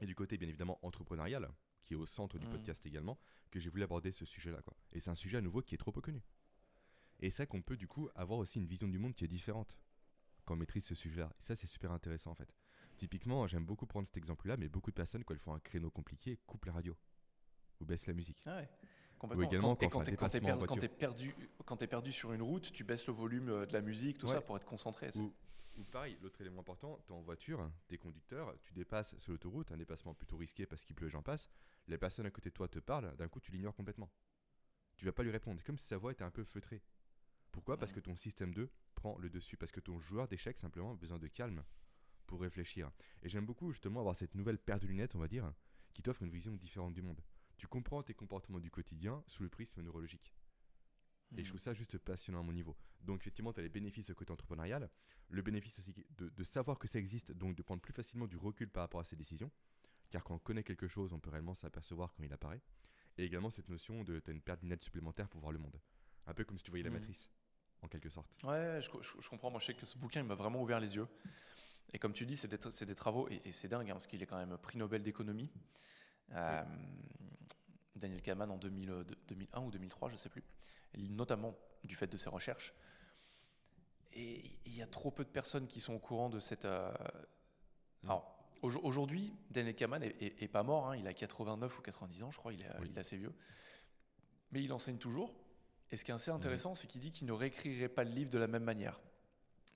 et 0.00 0.06
du 0.06 0.14
côté 0.14 0.38
bien 0.38 0.48
évidemment 0.48 0.78
entrepreneurial, 0.82 1.50
qui 1.88 1.94
est 1.94 1.96
au 1.96 2.06
centre 2.06 2.38
du 2.38 2.46
mmh. 2.46 2.50
podcast 2.50 2.84
également, 2.84 3.18
que 3.50 3.58
j'ai 3.58 3.70
voulu 3.70 3.82
aborder 3.82 4.12
ce 4.12 4.26
sujet-là. 4.26 4.60
Quoi. 4.60 4.76
Et 4.92 5.00
c'est 5.00 5.10
un 5.10 5.14
sujet 5.14 5.38
à 5.38 5.40
nouveau 5.40 5.62
qui 5.62 5.74
est 5.74 5.78
trop 5.78 5.90
peu 5.90 6.02
connu. 6.02 6.22
Et 7.20 7.30
c'est 7.30 7.46
qu'on 7.46 7.62
peut 7.62 7.78
du 7.78 7.88
coup 7.88 8.10
avoir 8.14 8.38
aussi 8.38 8.58
une 8.58 8.66
vision 8.66 8.86
du 8.86 8.98
monde 8.98 9.14
qui 9.14 9.24
est 9.24 9.28
différente 9.28 9.80
quand 10.44 10.54
on 10.54 10.58
maîtrise 10.58 10.84
ce 10.84 10.94
sujet-là. 10.94 11.32
Et 11.38 11.42
ça, 11.42 11.56
c'est 11.56 11.66
super 11.66 11.90
intéressant 11.90 12.30
en 12.30 12.34
fait. 12.34 12.54
Typiquement, 12.98 13.46
j'aime 13.46 13.64
beaucoup 13.64 13.86
prendre 13.86 14.06
cet 14.06 14.18
exemple-là, 14.18 14.56
mais 14.58 14.68
beaucoup 14.68 14.90
de 14.90 14.96
personnes, 14.96 15.24
quand 15.24 15.32
elles 15.32 15.40
font 15.40 15.54
un 15.54 15.60
créneau 15.60 15.90
compliqué, 15.90 16.38
coupent 16.46 16.66
la 16.66 16.72
radio 16.72 16.94
ou 17.80 17.86
baissent 17.86 18.06
la 18.06 18.12
musique. 18.12 18.42
Ah 18.44 18.56
ouais. 18.56 18.68
Ou 19.22 19.42
également 19.42 19.74
quand, 19.74 19.88
quand, 19.88 20.16
quand 20.16 20.28
tu 20.28 20.36
es, 20.36 20.88
perdu, 20.88 21.34
quand 21.64 21.82
es 21.82 21.86
perdu 21.88 22.12
sur 22.12 22.32
une 22.32 22.42
route, 22.42 22.70
tu 22.70 22.84
baisses 22.84 23.06
le 23.06 23.12
volume 23.12 23.48
euh, 23.48 23.66
de 23.66 23.72
la 23.72 23.80
musique, 23.80 24.18
tout 24.18 24.28
ça, 24.28 24.40
pour 24.40 24.56
être 24.56 24.66
concentré. 24.66 25.10
Ou, 25.16 25.32
ou, 25.78 25.84
pareil, 25.84 26.18
l'autre 26.20 26.40
élément 26.40 26.60
important, 26.60 27.00
tu 27.06 27.12
es 27.12 27.14
en 27.14 27.22
voiture, 27.22 27.70
tu 27.88 27.94
es 27.94 27.98
conducteur, 27.98 28.54
tu 28.62 28.74
dépasses 28.74 29.16
sur 29.18 29.32
l'autoroute, 29.32 29.70
un 29.72 29.76
dépassement 29.76 30.14
plutôt 30.14 30.36
risqué 30.36 30.66
parce 30.66 30.84
qu'il 30.84 30.96
pleut 30.96 31.06
et 31.06 31.10
j'en 31.10 31.22
passe, 31.22 31.48
les 31.86 31.98
personnes 31.98 32.26
à 32.26 32.30
côté 32.30 32.50
de 32.50 32.54
toi 32.54 32.68
te 32.68 32.78
parlent, 32.78 33.16
d'un 33.16 33.28
coup 33.28 33.40
tu 33.40 33.52
l'ignores 33.52 33.74
complètement. 33.74 34.10
Tu 34.96 35.04
vas 35.04 35.12
pas 35.12 35.22
lui 35.22 35.30
répondre. 35.30 35.60
C'est 35.60 35.66
comme 35.66 35.78
si 35.78 35.86
sa 35.86 35.96
voix 35.96 36.10
était 36.10 36.24
un 36.24 36.30
peu 36.30 36.42
feutrée. 36.42 36.82
Pourquoi? 37.52 37.78
Parce 37.78 37.92
que 37.92 38.00
ton 38.00 38.16
système 38.16 38.52
2 38.52 38.68
prend 38.96 39.16
le 39.18 39.30
dessus. 39.30 39.56
Parce 39.56 39.70
que 39.70 39.80
ton 39.80 40.00
joueur 40.00 40.26
d'échecs 40.26 40.58
simplement 40.58 40.92
a 40.92 40.96
besoin 40.96 41.18
de 41.18 41.28
calme 41.28 41.64
pour 42.26 42.40
réfléchir. 42.40 42.90
Et 43.22 43.28
j'aime 43.28 43.46
beaucoup 43.46 43.70
justement 43.70 44.00
avoir 44.00 44.16
cette 44.16 44.34
nouvelle 44.34 44.58
paire 44.58 44.80
de 44.80 44.88
lunettes, 44.88 45.14
on 45.14 45.20
va 45.20 45.28
dire, 45.28 45.52
qui 45.94 46.02
t'offre 46.02 46.24
une 46.24 46.30
vision 46.30 46.52
différente 46.52 46.94
du 46.94 47.02
monde. 47.02 47.22
Tu 47.56 47.68
comprends 47.68 48.02
tes 48.02 48.14
comportements 48.14 48.58
du 48.58 48.72
quotidien 48.72 49.22
sous 49.26 49.44
le 49.44 49.48
prisme 49.48 49.82
neurologique. 49.82 50.34
Et 51.36 51.38
je 51.38 51.42
hmm. 51.42 51.48
trouve 51.48 51.60
ça 51.60 51.74
juste 51.74 51.98
passionnant 51.98 52.40
à 52.40 52.42
mon 52.42 52.52
niveau. 52.52 52.76
Donc 53.02 53.20
effectivement, 53.20 53.52
tu 53.52 53.60
as 53.60 53.62
les 53.62 53.68
bénéfices 53.68 54.10
au 54.10 54.14
côté 54.14 54.32
entrepreneurial, 54.32 54.88
le 55.28 55.42
bénéfice 55.42 55.78
aussi 55.78 55.92
de, 55.92 56.28
de, 56.28 56.44
savoir 56.44 56.78
que 56.78 56.88
ça 56.88 56.98
existe, 56.98 57.32
donc 57.32 57.54
de 57.54 57.62
prendre 57.62 57.82
plus 57.82 57.92
facilement 57.92 58.26
du 58.26 58.36
recul 58.36 58.68
par 58.70 58.82
rapport 58.82 59.00
à 59.00 59.04
ses 59.04 59.16
décisions, 59.16 59.50
car 60.10 60.24
quand 60.24 60.34
on 60.34 60.38
connaît 60.38 60.62
quelque 60.62 60.88
chose, 60.88 61.12
on 61.12 61.20
peut 61.20 61.30
réellement 61.30 61.54
s'apercevoir 61.54 62.12
quand 62.14 62.22
il 62.22 62.32
apparaît. 62.32 62.62
Et 63.18 63.24
également 63.24 63.50
cette 63.50 63.68
notion 63.68 64.04
de 64.04 64.20
tu 64.20 64.30
as 64.30 64.32
une 64.32 64.40
paire 64.40 64.56
de 64.56 64.62
lunettes 64.62 64.82
supplémentaires 64.82 65.28
pour 65.28 65.40
voir 65.40 65.52
le 65.52 65.58
monde. 65.58 65.78
Un 66.26 66.34
peu 66.34 66.44
comme 66.44 66.58
si 66.58 66.64
tu 66.64 66.70
voyais 66.70 66.84
la 66.84 66.90
hmm. 66.90 66.94
matrice, 66.94 67.30
en 67.82 67.88
quelque 67.88 68.08
sorte. 68.08 68.30
Ouais, 68.44 68.80
je, 68.80 68.90
je, 69.20 69.28
comprends. 69.28 69.50
Moi, 69.50 69.60
je 69.60 69.66
sais 69.66 69.74
que 69.74 69.84
ce 69.84 69.98
bouquin, 69.98 70.20
il 70.20 70.26
m'a 70.26 70.34
vraiment 70.34 70.62
ouvert 70.62 70.80
les 70.80 70.96
yeux. 70.96 71.08
Et 71.92 71.98
comme 71.98 72.12
tu 72.12 72.26
dis, 72.26 72.36
c'est 72.36 72.48
des, 72.48 72.86
des, 72.86 72.94
travaux, 72.94 73.28
et, 73.28 73.52
c'est 73.52 73.68
dingue, 73.68 73.88
hein, 73.88 73.94
parce 73.94 74.06
qu'il 74.06 74.22
est 74.22 74.26
quand 74.26 74.36
même 74.36 74.56
prix 74.58 74.78
Nobel 74.78 75.02
d'économie. 75.02 75.50
Euh, 76.32 76.64
Daniel 77.96 78.22
Kahneman 78.22 78.50
en 78.50 78.58
2001 78.58 78.92
euh, 78.92 79.60
ou 79.60 79.70
2003, 79.70 80.08
je 80.08 80.14
ne 80.14 80.18
sais 80.18 80.28
plus, 80.28 80.44
notamment 80.96 81.56
du 81.84 81.94
fait 81.94 82.06
de 82.06 82.16
ses 82.16 82.28
recherches. 82.28 82.74
Et 84.12 84.42
il 84.66 84.74
y 84.74 84.82
a 84.82 84.86
trop 84.86 85.10
peu 85.10 85.24
de 85.24 85.28
personnes 85.28 85.66
qui 85.66 85.80
sont 85.80 85.94
au 85.94 85.98
courant 85.98 86.30
de 86.30 86.40
cette. 86.40 86.64
Euh. 86.64 86.92
Alors, 88.04 88.38
aujourd'hui, 88.62 89.34
Daniel 89.50 89.74
Kahneman 89.74 90.02
est, 90.02 90.48
pas 90.48 90.62
mort, 90.62 90.88
hein, 90.88 90.96
il 90.96 91.06
a 91.06 91.12
89 91.12 91.78
ou 91.78 91.82
90 91.82 92.22
ans, 92.22 92.30
je 92.30 92.38
crois, 92.38 92.52
il 92.52 92.62
est, 92.62 92.70
il 92.84 92.96
est 92.96 92.98
assez 92.98 93.16
vieux. 93.16 93.32
Mais 94.50 94.62
il 94.62 94.72
enseigne 94.72 94.98
toujours. 94.98 95.34
Et 95.90 95.96
ce 95.96 96.04
qui 96.04 96.10
est 96.10 96.14
assez 96.14 96.30
intéressant, 96.30 96.72
mm. 96.72 96.74
c'est 96.76 96.86
qu'il 96.86 97.00
dit 97.00 97.12
qu'il 97.12 97.26
ne 97.26 97.32
réécrirait 97.32 97.88
pas 97.88 98.04
le 98.04 98.10
livre 98.10 98.30
de 98.30 98.38
la 98.38 98.46
même 98.46 98.64
manière. 98.64 99.00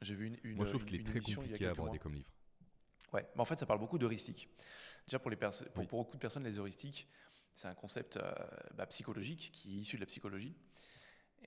J'ai 0.00 0.14
vu 0.14 0.26
une, 0.26 0.38
une. 0.44 0.56
Moi, 0.56 0.66
je 0.66 0.70
trouve 0.70 0.84
qu'il 0.84 1.00
est 1.00 1.04
très 1.04 1.20
compliqué 1.20 1.66
à 1.66 1.70
aborder 1.70 1.98
comme 1.98 2.14
livre. 2.14 2.30
Ouais, 3.12 3.26
mais 3.34 3.40
en 3.40 3.44
fait, 3.44 3.58
ça 3.58 3.66
parle 3.66 3.78
beaucoup 3.78 3.98
d'heuristique. 3.98 4.48
Déjà, 5.06 5.18
pour, 5.18 5.30
les 5.30 5.36
pour, 5.36 5.86
pour, 5.86 6.04
beaucoup 6.04 6.16
de 6.16 6.20
personnes, 6.20 6.44
les 6.44 6.58
heuristiques, 6.58 7.08
c'est 7.54 7.68
un 7.68 7.74
concept 7.74 8.16
euh, 8.16 8.32
bah, 8.74 8.86
psychologique 8.86 9.50
qui 9.52 9.76
est 9.76 9.80
issu 9.80 9.96
de 9.96 10.00
la 10.00 10.06
psychologie. 10.06 10.54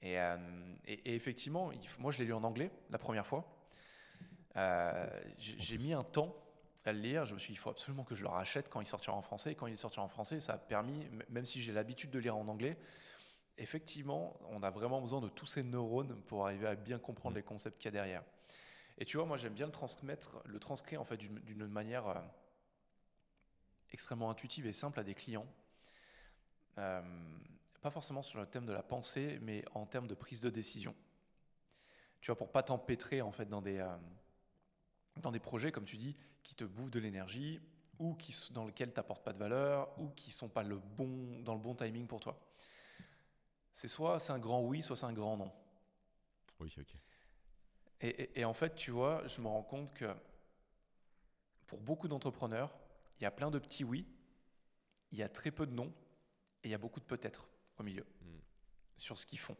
Et, 0.02 0.20
euh, 0.20 0.38
effectivement, 0.86 1.72
moi 2.00 2.12
je 2.12 2.20
l'ai 2.20 2.26
lu 2.26 2.34
en 2.34 2.44
anglais 2.44 2.72
la 2.90 2.98
première 2.98 3.26
fois. 3.26 3.46
Euh, 4.58 5.08
j'ai 5.38 5.78
mis 5.78 5.94
un 5.94 6.04
temps 6.04 6.36
à 6.86 6.94
le 6.94 7.00
lire. 7.00 7.26
Je 7.26 7.34
me 7.34 7.40
suis 7.40 7.54
dit, 7.54 7.54
il 7.54 7.62
faut 7.62 7.70
absolument 7.70 8.04
que 8.04 8.16
je 8.16 8.24
le 8.24 8.30
rachète 8.30 8.70
quand 8.70 8.82
il 8.82 8.88
sortira 8.88 9.16
en 9.16 9.22
français. 9.22 9.52
Et 9.52 9.56
quand 9.56 9.68
il 9.68 9.74
est 9.74 9.78
sorti 9.78 10.00
en 10.00 10.08
français, 10.08 10.40
ça 10.40 10.54
a 10.54 10.58
permis, 10.58 11.08
même 11.30 11.46
si 11.46 11.62
j'ai 11.62 11.74
l'habitude 11.74 12.12
de 12.12 12.20
lire 12.20 12.38
en 12.38 12.48
anglais, 12.48 12.78
effectivement, 13.58 14.40
on 14.50 14.64
a 14.64 14.70
vraiment 14.70 15.02
besoin 15.02 15.22
de 15.22 15.30
tous 15.30 15.46
ces 15.46 15.64
neurones 15.64 16.22
pour 16.28 16.46
arriver 16.46 16.68
à 16.68 16.76
bien 16.76 17.00
comprendre 17.00 17.34
mm. 17.34 17.40
les 17.40 17.44
concepts 17.44 17.78
qu'il 17.78 17.86
y 17.86 17.90
a 17.90 17.92
derrière. 17.92 18.24
Et 18.98 19.06
tu 19.06 19.18
vois, 19.18 19.26
moi 19.26 19.38
j'aime 19.38 19.54
bien 19.54 19.66
le 19.66 19.72
transmettre, 19.74 20.42
le 20.46 20.60
transcrire 20.60 21.02
en 21.02 21.06
fait 21.06 21.18
d'une 21.18 21.68
manière 21.68 22.24
extrêmement 23.92 24.30
intuitive 24.30 24.66
et 24.68 24.72
simple 24.72 25.00
à 25.00 25.04
des 25.04 25.14
clients. 25.14 25.48
Euh, 26.78 27.02
pas 27.86 27.92
forcément 27.92 28.24
sur 28.24 28.40
le 28.40 28.48
thème 28.48 28.66
de 28.66 28.74
la 28.74 28.82
pensée, 28.82 29.38
mais 29.44 29.64
en 29.76 29.86
termes 29.86 30.08
de 30.08 30.16
prise 30.16 30.42
de 30.42 30.50
décision. 30.50 30.96
Tu 32.20 32.32
vois, 32.32 32.36
pour 32.36 32.52
pas 32.52 32.64
t'empêtrer 32.64 33.22
en 33.22 33.32
fait 33.32 33.46
dans 33.46 33.62
des, 33.62 33.78
euh, 33.78 33.96
dans 35.18 35.32
des 35.32 35.40
projets, 35.40 35.72
comme 35.72 35.86
tu 35.86 35.96
dis, 35.96 36.18
qui 36.42 36.56
te 36.56 36.64
bouffent 36.64 36.90
de 36.90 37.00
l'énergie 37.00 37.62
ou 38.00 38.16
qui, 38.16 38.36
dans 38.54 38.66
lesquels 38.66 38.92
tu 38.92 38.96
n'apportes 38.98 39.24
pas 39.24 39.34
de 39.34 39.38
valeur 39.38 39.94
ou 40.00 40.10
qui 40.10 40.32
sont 40.32 40.50
pas 40.50 40.64
le 40.64 40.80
bon, 40.80 41.40
dans 41.44 41.54
le 41.54 41.60
bon 41.60 41.76
timing 41.76 42.08
pour 42.08 42.20
toi. 42.20 42.40
C'est 43.72 43.88
soit 43.88 44.20
c'est 44.20 44.34
un 44.34 44.40
grand 44.40 44.64
oui, 44.64 44.82
soit 44.82 44.98
c'est 44.98 45.06
un 45.06 45.14
grand 45.14 45.38
non. 45.38 45.52
Oui, 46.60 46.74
ok. 46.76 46.96
Et, 48.02 48.40
et, 48.40 48.46
en 48.46 48.54
fait, 48.56 48.74
tu 48.74 48.90
vois, 48.90 49.28
je 49.28 49.40
me 49.42 49.48
rends 49.48 49.62
compte 49.62 49.94
que 49.94 50.12
pour 51.68 51.80
beaucoup 51.82 52.08
d'entrepreneurs, 52.08 52.76
il 53.20 53.24
y 53.24 53.28
a 53.28 53.32
plein 53.32 53.52
de 53.52 53.60
petits 53.60 53.84
oui, 53.84 54.08
il 55.12 55.20
y 55.20 55.24
a 55.24 55.30
très 55.30 55.52
peu 55.52 55.68
de 55.68 55.74
non, 55.74 55.94
et 56.64 56.70
il 56.70 56.72
y 56.72 56.74
a 56.74 56.80
beaucoup 56.80 57.00
de 57.00 57.06
peut-être 57.06 57.48
au 57.78 57.84
milieu 57.84 58.06
hmm. 58.22 58.40
sur 58.98 59.18
ce 59.18 59.26
qu'ils 59.26 59.40
font. 59.40 59.58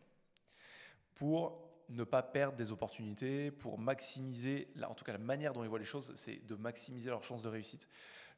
Pour 1.14 1.66
ne 1.90 2.04
pas 2.04 2.24
perdre 2.24 2.58
des 2.58 2.72
opportunités, 2.72 3.52
pour 3.52 3.78
maximiser, 3.78 4.68
en 4.88 4.96
tout 4.96 5.06
cas 5.06 5.14
la 5.14 5.18
manière 5.18 5.54
dont 5.54 5.64
ils 5.64 5.70
voient 5.70 5.80
les 5.80 5.86
choses, 5.86 6.14
c'est 6.16 6.46
de 6.46 6.56
maximiser 6.56 7.10
leurs 7.10 7.24
chances 7.24 7.44
de 7.44 7.50
réussite. 7.50 7.88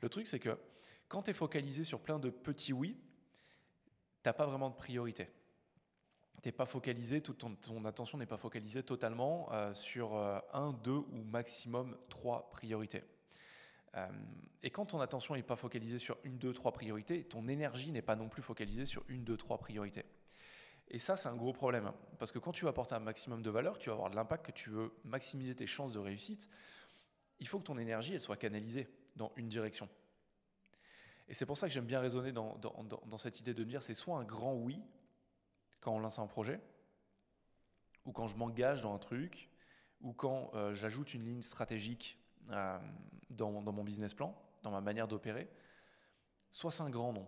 Le 0.01 0.09
truc, 0.09 0.27
c'est 0.27 0.39
que 0.39 0.57
quand 1.07 1.23
tu 1.23 1.31
es 1.31 1.33
focalisé 1.33 1.83
sur 1.83 2.01
plein 2.01 2.19
de 2.19 2.29
petits 2.29 2.73
oui, 2.73 2.97
tu 4.23 4.29
n'as 4.29 4.33
pas 4.33 4.45
vraiment 4.45 4.69
de 4.69 4.75
priorité. 4.75 5.29
T'es 6.41 6.51
pas 6.51 6.65
focalisé, 6.65 7.21
toute 7.21 7.39
ton, 7.39 7.85
attention 7.85 8.17
n'est 8.17 8.27
pas 8.27 8.37
focalisée 8.37 8.83
totalement 8.83 9.51
euh, 9.53 9.73
sur 9.73 10.15
euh, 10.15 10.39
un, 10.53 10.71
deux 10.71 10.91
ou 10.91 11.23
maximum 11.23 11.97
trois 12.09 12.49
priorités. 12.51 13.03
Euh, 13.95 14.07
et 14.63 14.69
quand 14.69 14.87
ton 14.87 14.99
attention 14.99 15.35
n'est 15.35 15.43
pas 15.43 15.55
focalisée 15.55 15.99
sur 15.99 16.17
une, 16.23 16.37
deux, 16.37 16.53
trois 16.53 16.71
priorités, 16.71 17.23
ton 17.23 17.47
énergie 17.47 17.91
n'est 17.91 18.01
pas 18.01 18.15
non 18.15 18.29
plus 18.29 18.41
focalisée 18.41 18.85
sur 18.85 19.03
une, 19.07 19.23
deux, 19.23 19.37
trois 19.37 19.57
priorités. 19.57 20.05
Et 20.89 20.99
ça, 20.99 21.17
c'est 21.17 21.27
un 21.27 21.35
gros 21.35 21.53
problème. 21.53 21.91
Parce 22.17 22.31
que 22.31 22.39
quand 22.39 22.51
tu 22.51 22.65
vas 22.65 22.71
apporter 22.71 22.95
un 22.95 22.99
maximum 22.99 23.41
de 23.41 23.49
valeur, 23.49 23.77
tu 23.77 23.89
vas 23.89 23.95
avoir 23.95 24.09
de 24.09 24.15
l'impact, 24.15 24.45
que 24.45 24.51
tu 24.51 24.69
veux 24.69 24.93
maximiser 25.03 25.55
tes 25.55 25.67
chances 25.67 25.93
de 25.93 25.99
réussite, 25.99 26.49
il 27.39 27.47
faut 27.47 27.59
que 27.59 27.65
ton 27.65 27.77
énergie, 27.77 28.13
elle 28.13 28.21
soit 28.21 28.37
canalisée 28.37 28.87
dans 29.15 29.31
une 29.35 29.47
direction. 29.47 29.89
Et 31.27 31.33
c'est 31.33 31.45
pour 31.45 31.57
ça 31.57 31.67
que 31.67 31.73
j'aime 31.73 31.85
bien 31.85 31.99
raisonner 31.99 32.31
dans, 32.31 33.17
cette 33.17 33.39
idée 33.39 33.53
de 33.53 33.63
me 33.63 33.69
dire, 33.69 33.83
c'est 33.83 33.93
soit 33.93 34.17
un 34.17 34.23
grand 34.23 34.53
oui, 34.53 34.81
quand 35.81 35.93
on 35.93 35.99
lance 35.99 36.19
un 36.19 36.27
projet, 36.27 36.61
ou 38.05 38.13
quand 38.13 38.27
je 38.27 38.37
m'engage 38.37 38.83
dans 38.83 38.93
un 38.93 38.99
truc, 38.99 39.49
ou 39.99 40.13
quand 40.13 40.51
euh, 40.53 40.73
j'ajoute 40.73 41.13
une 41.13 41.23
ligne 41.23 41.41
stratégique 41.41 42.17
euh, 42.51 42.79
dans, 43.29 43.51
mon 43.51 43.83
business 43.83 44.13
plan, 44.13 44.35
dans 44.63 44.71
ma 44.71 44.81
manière 44.81 45.07
d'opérer, 45.07 45.49
soit 46.51 46.71
c'est 46.71 46.83
un 46.83 46.89
grand 46.89 47.13
nom. 47.13 47.27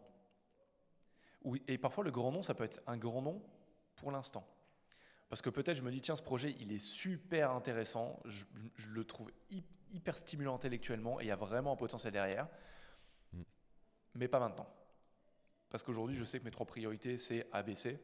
Et 1.67 1.77
parfois 1.77 2.03
le 2.03 2.11
grand 2.11 2.31
nom, 2.31 2.43
ça 2.43 2.53
peut 2.53 2.63
être 2.63 2.81
un 2.87 2.97
grand 2.97 3.21
nom 3.21 3.41
pour 3.95 4.11
l'instant. 4.11 4.45
Parce 5.29 5.41
que 5.41 5.49
peut-être 5.49 5.77
je 5.77 5.83
me 5.83 5.91
dis, 5.91 6.01
tiens, 6.01 6.15
ce 6.15 6.23
projet, 6.23 6.55
il 6.59 6.71
est 6.71 6.79
super 6.79 7.51
intéressant, 7.51 8.19
je, 8.25 8.45
je 8.75 8.89
le 8.89 9.03
trouve 9.05 9.31
hyper 9.91 10.17
stimulant 10.17 10.55
intellectuellement 10.55 11.19
et 11.19 11.25
il 11.25 11.27
y 11.27 11.31
a 11.31 11.35
vraiment 11.35 11.73
un 11.73 11.75
potentiel 11.75 12.11
derrière, 12.11 12.47
mm. 13.33 13.41
mais 14.15 14.27
pas 14.27 14.39
maintenant. 14.39 14.67
Parce 15.69 15.83
qu'aujourd'hui, 15.83 16.15
je 16.15 16.25
sais 16.25 16.39
que 16.39 16.45
mes 16.45 16.51
trois 16.51 16.65
priorités, 16.65 17.15
c'est 17.17 17.47
ABC, 17.51 17.99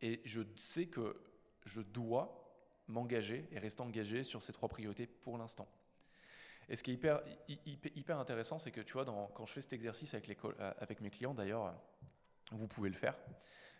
et 0.00 0.20
je 0.24 0.42
sais 0.56 0.86
que 0.86 1.20
je 1.64 1.80
dois 1.80 2.42
m'engager 2.88 3.46
et 3.50 3.58
rester 3.58 3.82
engagé 3.82 4.24
sur 4.24 4.42
ces 4.42 4.52
trois 4.52 4.68
priorités 4.68 5.06
pour 5.06 5.38
l'instant. 5.38 5.68
Et 6.68 6.76
ce 6.76 6.82
qui 6.82 6.90
est 6.90 6.94
hyper, 7.94 8.18
intéressant, 8.18 8.58
c'est 8.58 8.72
que 8.72 8.80
tu 8.80 8.94
vois, 8.94 9.04
quand 9.04 9.46
je 9.46 9.52
fais 9.52 9.60
cet 9.60 9.72
exercice 9.72 10.14
avec, 10.14 10.28
euh, 10.44 10.72
mes 11.00 11.10
clients, 11.10 11.34
d'ailleurs, 11.34 11.74
vous 12.50 12.66
pouvez 12.66 12.88
le 12.88 12.96
faire. 12.96 13.16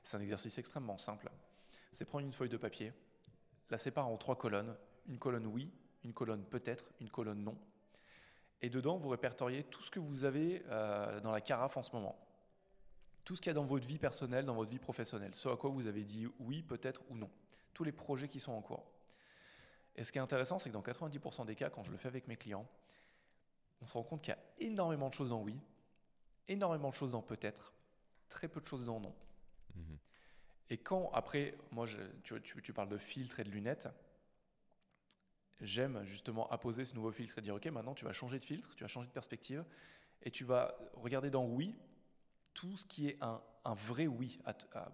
C'est 0.05 0.17
un 0.17 0.21
exercice 0.21 0.57
extrêmement 0.59 0.99
simple. 0.99 1.31
C'est 1.91 2.05
prendre 2.05 2.25
une 2.25 2.33
feuille 2.33 2.49
de 2.49 2.57
papier, 2.57 2.93
la 3.71 3.79
séparer 3.79 4.07
en 4.07 4.17
trois 4.17 4.37
colonnes. 4.37 4.77
Une 5.09 5.19
colonne 5.19 5.47
oui, 5.47 5.73
une 6.05 6.13
colonne 6.13 6.45
peut-être, 6.45 6.85
une 7.01 7.11
colonne 7.11 7.43
non. 7.43 7.59
Et 8.63 8.71
dedans, 8.71 8.97
vous 8.97 9.09
répertoriez 9.09 9.65
tout 9.65 9.83
ce 9.83 9.91
que 9.91 10.01
vous 10.01 10.25
avez 10.25 10.63
euh, 10.69 11.21
dans 11.21 11.31
la 11.31 11.41
carafe 11.41 11.77
en 11.77 11.83
ce 11.83 11.93
moment. 11.93 12.17
Tout 13.25 13.37
ce 13.37 13.41
qu'il 13.41 13.51
y 13.51 13.53
a 13.53 13.55
dans 13.55 13.65
votre 13.65 13.87
vie 13.87 13.99
personnelle, 13.99 14.45
dans 14.45 14.55
votre 14.55 14.71
vie 14.71 14.79
professionnelle. 14.79 15.35
Ce 15.35 15.49
à 15.49 15.57
quoi 15.57 15.71
vous 15.71 15.87
avez 15.87 16.05
dit 16.05 16.29
oui, 16.39 16.63
peut-être 16.63 17.03
ou 17.11 17.17
non. 17.17 17.31
Tous 17.75 17.85
les 17.85 17.93
projets 17.93 18.29
qui 18.29 18.41
sont 18.41 18.53
en 18.53 18.63
cours. 18.63 18.87
Et 19.97 20.05
ce 20.05 20.13
qui 20.13 20.19
est 20.19 20.23
intéressant, 20.23 20.59
c'est 20.59 20.69
que 20.69 20.75
dans 20.75 20.83
90% 20.83 21.47
des 21.47 21.57
cas, 21.57 21.71
quand 21.71 21.83
je 21.83 21.91
le 21.91 21.97
fais 21.97 22.09
avec 22.09 22.29
mes 22.29 22.37
clients, 22.37 22.69
on 23.81 23.87
se 23.87 23.95
rend 23.95 24.03
compte 24.03 24.23
qu'il 24.23 24.35
y 24.35 24.37
a 24.37 24.67
énormément 24.67 25.09
de 25.09 25.15
choses 25.15 25.31
dans 25.31 25.43
oui, 25.43 25.59
énormément 26.49 26.91
de 26.91 26.95
choses 26.95 27.13
dans 27.13 27.23
peut-être, 27.23 27.73
très 28.29 28.49
peu 28.49 28.61
de 28.61 28.67
choses 28.67 28.87
dans 28.87 29.01
non. 29.01 29.15
Mhm. 29.75 29.99
Et 30.69 30.79
quand, 30.79 31.11
après, 31.13 31.57
moi, 31.71 31.87
je, 31.87 31.99
tu, 32.23 32.73
parles 32.73 32.89
de 32.89 32.99
filtre 32.99 33.41
et 33.41 33.45
de 33.45 33.51
lunettes, 33.51 33.89
j'aime 35.61 36.05
justement 36.05 36.51
apposer 36.51 36.85
ce 36.85 36.95
nouveau 36.95 37.13
filtre 37.13 37.39
et 37.39 37.43
dire, 37.43 37.55
OK, 37.55 37.67
maintenant 37.67 37.95
tu 37.95 38.05
vas 38.05 38.13
changer 38.13 38.39
de 38.39 38.45
filtre, 38.45 38.75
tu 38.75 38.85
vas 38.85 38.89
changer 38.89 39.09
de 39.09 39.13
perspective, 39.13 39.65
et 40.23 40.31
tu 40.31 40.45
vas 40.45 40.77
regarder 40.95 41.31
dans 41.31 41.47
oui 41.47 41.75
tout 42.53 42.77
ce 42.77 42.85
qui 42.85 43.09
est 43.09 43.19
un, 43.23 43.41
vrai 43.65 44.07
oui 44.07 44.39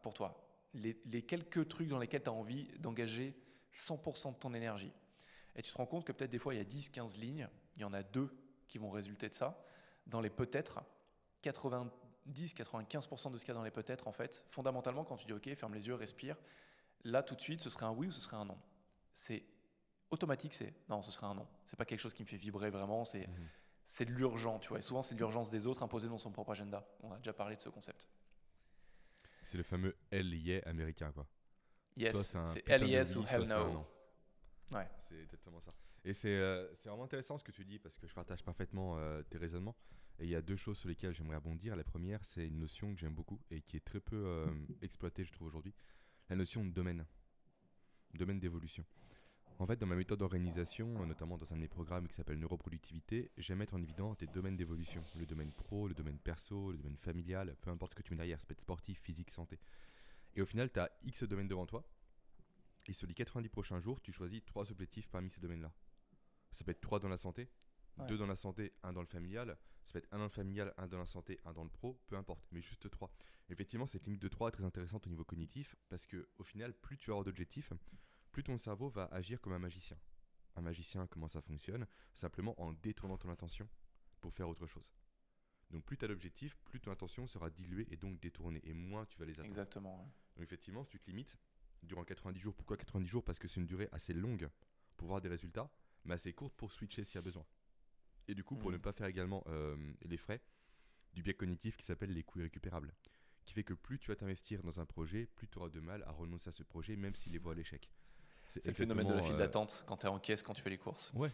pour 0.02 0.14
toi. 0.14 0.38
Les, 0.74 0.98
les, 1.06 1.22
quelques 1.22 1.68
trucs 1.68 1.88
dans 1.88 1.98
lesquels 1.98 2.22
tu 2.22 2.30
as 2.30 2.32
envie 2.32 2.66
d'engager 2.78 3.34
100% 3.74 4.34
de 4.34 4.38
ton 4.38 4.54
énergie. 4.54 4.92
Et 5.54 5.62
tu 5.62 5.72
te 5.72 5.76
rends 5.76 5.86
compte 5.86 6.04
que 6.04 6.12
peut-être 6.12 6.30
des 6.30 6.38
fois, 6.38 6.54
il 6.54 6.58
y 6.58 6.60
a 6.60 6.64
10, 6.64 6.90
15 6.90 7.18
lignes, 7.18 7.48
il 7.76 7.82
y 7.82 7.84
en 7.84 7.92
a 7.92 8.02
deux 8.02 8.30
qui 8.68 8.78
vont 8.78 8.90
résulter 8.90 9.28
de 9.28 9.34
ça. 9.34 9.62
Dans 10.06 10.20
les 10.20 10.30
peut-être, 10.30 10.82
90, 11.42 12.54
95% 12.54 13.32
de 13.32 13.38
ce 13.38 13.44
qu'il 13.44 13.52
y 13.52 13.56
a 13.56 13.58
dans 13.58 13.62
les 13.62 13.70
peut-être, 13.70 14.08
en 14.08 14.12
fait, 14.12 14.44
fondamentalement, 14.48 15.04
quand 15.04 15.16
tu 15.16 15.26
dis 15.26 15.32
OK, 15.32 15.54
ferme 15.54 15.74
les 15.74 15.86
yeux, 15.86 15.94
respire, 15.94 16.36
là, 17.04 17.22
tout 17.22 17.34
de 17.34 17.40
suite, 17.40 17.60
ce 17.60 17.70
serait 17.70 17.86
un 17.86 17.92
oui 17.92 18.06
ou 18.06 18.10
ce 18.10 18.20
serait 18.20 18.36
un 18.36 18.44
non. 18.44 18.58
C'est 19.14 19.44
automatique, 20.10 20.54
c'est 20.54 20.74
non, 20.88 21.02
ce 21.02 21.10
serait 21.10 21.26
un 21.26 21.34
non. 21.34 21.46
C'est 21.64 21.76
pas 21.76 21.84
quelque 21.84 22.00
chose 22.00 22.14
qui 22.14 22.22
me 22.22 22.28
fait 22.28 22.36
vibrer 22.36 22.70
vraiment, 22.70 23.04
c'est 23.04 23.26
mhm. 23.26 23.48
c'est 23.84 24.04
de 24.04 24.12
l'urgent, 24.12 24.58
tu 24.58 24.68
vois. 24.68 24.78
Et 24.78 24.82
souvent, 24.82 25.02
c'est 25.02 25.14
de 25.14 25.18
l'urgence 25.18 25.50
des 25.50 25.66
autres 25.66 25.82
imposée 25.82 26.08
dans 26.08 26.18
son 26.18 26.30
propre 26.30 26.52
agenda. 26.52 26.86
On 27.02 27.12
a 27.12 27.18
déjà 27.18 27.32
parlé 27.32 27.56
de 27.56 27.60
ce 27.60 27.68
concept. 27.68 28.08
C'est 29.42 29.58
le 29.58 29.64
fameux 29.64 29.96
L 30.10 30.32
américain, 30.66 31.12
quoi. 31.12 31.26
Yes, 31.96 32.36
c'est 32.46 32.68
hell 32.68 32.88
yes 32.88 33.16
ou 33.16 33.24
hell 33.24 33.48
no. 33.48 33.86
Ouais. 34.70 34.88
C'est 35.00 35.20
exactement 35.20 35.60
ça. 35.60 35.72
Et 36.04 36.12
euh, 36.24 36.68
c'est 36.74 36.88
vraiment 36.88 37.04
intéressant 37.04 37.38
ce 37.38 37.44
que 37.44 37.52
tu 37.52 37.64
dis 37.64 37.78
parce 37.78 37.96
que 37.96 38.06
je 38.06 38.14
partage 38.14 38.42
parfaitement 38.42 38.96
euh, 38.98 39.22
tes 39.22 39.38
raisonnements. 39.38 39.76
Et 40.18 40.24
il 40.24 40.30
y 40.30 40.34
a 40.34 40.42
deux 40.42 40.56
choses 40.56 40.78
sur 40.78 40.88
lesquelles 40.88 41.14
j'aimerais 41.14 41.36
rebondir. 41.36 41.76
La 41.76 41.84
première, 41.84 42.24
c'est 42.24 42.46
une 42.46 42.58
notion 42.58 42.92
que 42.94 43.00
j'aime 43.00 43.14
beaucoup 43.14 43.40
et 43.50 43.60
qui 43.60 43.76
est 43.76 43.84
très 43.84 44.00
peu 44.00 44.16
euh, 44.16 44.46
exploitée, 44.82 45.24
je 45.24 45.32
trouve, 45.32 45.48
aujourd'hui. 45.48 45.74
La 46.28 46.36
notion 46.36 46.64
de 46.64 46.70
domaine. 46.70 47.04
Domaine 48.14 48.40
d'évolution. 48.40 48.84
En 49.58 49.66
fait, 49.66 49.76
dans 49.76 49.86
ma 49.86 49.94
méthode 49.94 50.18
d'organisation, 50.18 51.06
notamment 51.06 51.38
dans 51.38 51.52
un 51.52 51.56
de 51.56 51.60
mes 51.60 51.68
programmes 51.68 52.08
qui 52.08 52.14
s'appelle 52.14 52.38
Neuroproductivité, 52.38 53.30
j'aime 53.36 53.58
mettre 53.58 53.74
en 53.74 53.82
évidence 53.82 54.16
des 54.18 54.26
domaines 54.26 54.56
d'évolution. 54.56 55.04
Le 55.16 55.24
domaine 55.24 55.52
pro, 55.52 55.86
le 55.86 55.94
domaine 55.94 56.18
perso, 56.18 56.72
le 56.72 56.78
domaine 56.78 56.96
familial, 56.96 57.54
peu 57.60 57.70
importe 57.70 57.92
ce 57.92 57.96
que 57.96 58.02
tu 58.02 58.10
mets 58.12 58.16
derrière, 58.16 58.38
être 58.50 58.60
sportif, 58.60 58.98
physique, 59.00 59.30
santé. 59.30 59.58
Et 60.34 60.42
au 60.42 60.46
final, 60.46 60.70
tu 60.70 60.80
as 60.80 60.90
X 61.04 61.24
domaines 61.24 61.48
devant 61.48 61.66
toi. 61.66 61.86
Et 62.86 62.92
sur 62.92 63.06
les 63.06 63.14
90 63.14 63.48
prochains 63.48 63.80
jours, 63.80 64.00
tu 64.00 64.12
choisis 64.12 64.44
trois 64.44 64.70
objectifs 64.70 65.08
parmi 65.08 65.30
ces 65.30 65.40
domaines-là. 65.40 65.72
Ça 66.50 66.64
peut 66.64 66.72
être 66.72 66.80
trois 66.80 66.98
dans 66.98 67.08
la 67.08 67.16
santé, 67.16 67.48
deux 68.08 68.18
dans 68.18 68.26
la 68.26 68.36
santé, 68.36 68.72
un 68.82 68.92
dans 68.92 69.00
le 69.00 69.06
familial. 69.06 69.56
Ça 69.84 69.92
peut 69.92 69.98
être 69.98 70.12
un 70.12 70.18
dans 70.18 70.24
le 70.24 70.30
familial, 70.30 70.72
un 70.76 70.86
dans 70.86 70.98
la 70.98 71.06
santé, 71.06 71.40
un 71.44 71.52
dans 71.52 71.64
le 71.64 71.70
pro, 71.70 72.00
peu 72.06 72.16
importe, 72.16 72.46
mais 72.50 72.60
juste 72.60 72.90
trois. 72.90 73.12
Effectivement, 73.48 73.86
cette 73.86 74.04
limite 74.04 74.22
de 74.22 74.28
trois 74.28 74.48
est 74.48 74.52
très 74.52 74.64
intéressante 74.64 75.06
au 75.06 75.10
niveau 75.10 75.24
cognitif 75.24 75.76
parce 75.88 76.06
que 76.06 76.28
au 76.38 76.44
final, 76.44 76.72
plus 76.74 76.96
tu 76.96 77.10
auras 77.10 77.24
d'objectifs, 77.24 77.72
plus 78.30 78.42
ton 78.42 78.56
cerveau 78.56 78.88
va 78.88 79.06
agir 79.06 79.40
comme 79.40 79.52
un 79.52 79.58
magicien. 79.58 79.98
Un 80.56 80.62
magicien, 80.62 81.06
comment 81.06 81.28
ça 81.28 81.40
fonctionne? 81.40 81.86
Simplement 82.14 82.60
en 82.60 82.72
détournant 82.72 83.18
ton 83.18 83.30
attention 83.30 83.68
pour 84.20 84.32
faire 84.32 84.48
autre 84.48 84.66
chose. 84.66 84.90
Donc 85.72 85.84
plus 85.84 85.96
tu 85.96 86.04
as 86.04 86.08
l'objectif, 86.08 86.56
plus 86.64 86.80
ton 86.80 86.92
attention 86.92 87.26
sera 87.26 87.50
diluée 87.50 87.86
et 87.90 87.96
donc 87.96 88.20
détournée, 88.20 88.60
et 88.64 88.74
moins 88.74 89.06
tu 89.06 89.18
vas 89.18 89.24
les 89.24 89.32
atteindre. 89.32 89.48
Exactement. 89.48 89.96
Donc 90.36 90.44
effectivement, 90.44 90.84
si 90.84 90.90
tu 90.90 91.00
te 91.00 91.06
limites 91.06 91.36
durant 91.82 92.04
90 92.04 92.38
jours, 92.38 92.54
pourquoi 92.54 92.76
90 92.76 93.08
jours? 93.08 93.24
Parce 93.24 93.38
que 93.38 93.48
c'est 93.48 93.60
une 93.60 93.66
durée 93.66 93.88
assez 93.92 94.12
longue 94.12 94.48
pour 94.96 95.08
voir 95.08 95.20
des 95.20 95.28
résultats, 95.28 95.70
mais 96.04 96.14
assez 96.14 96.32
courte 96.32 96.54
pour 96.54 96.72
switcher 96.72 97.04
s'il 97.04 97.16
y 97.16 97.18
a 97.18 97.22
besoin. 97.22 97.44
Et 98.28 98.34
du 98.34 98.44
coup, 98.44 98.56
pour 98.56 98.70
mm. 98.70 98.74
ne 98.74 98.78
pas 98.78 98.92
faire 98.92 99.06
également 99.06 99.42
euh, 99.46 99.76
les 100.02 100.16
frais, 100.16 100.42
du 101.14 101.22
biais 101.22 101.34
cognitif 101.34 101.76
qui 101.76 101.84
s'appelle 101.84 102.12
les 102.12 102.22
coûts 102.22 102.38
irrécupérables, 102.38 102.94
qui 103.44 103.54
fait 103.54 103.64
que 103.64 103.74
plus 103.74 103.98
tu 103.98 104.08
vas 104.08 104.16
t'investir 104.16 104.62
dans 104.62 104.78
un 104.78 104.86
projet, 104.86 105.26
plus 105.34 105.48
tu 105.48 105.58
auras 105.58 105.68
de 105.68 105.80
mal 105.80 106.02
à 106.04 106.12
renoncer 106.12 106.48
à 106.48 106.52
ce 106.52 106.62
projet, 106.62 106.96
même 106.96 107.14
s'il 107.14 107.34
est 107.34 107.38
voit 107.38 107.52
à 107.52 107.56
l'échec. 107.56 107.90
C'est 108.48 108.66
le 108.66 108.74
phénomène 108.74 109.06
de 109.06 109.14
la 109.14 109.22
file 109.22 109.34
euh, 109.34 109.38
d'attente 109.38 109.84
quand 109.86 109.96
tu 109.96 110.06
es 110.06 110.08
en 110.08 110.18
caisse, 110.18 110.42
quand 110.42 110.52
tu 110.52 110.62
fais 110.62 110.70
les 110.70 110.78
courses. 110.78 111.12
Ouais, 111.14 111.32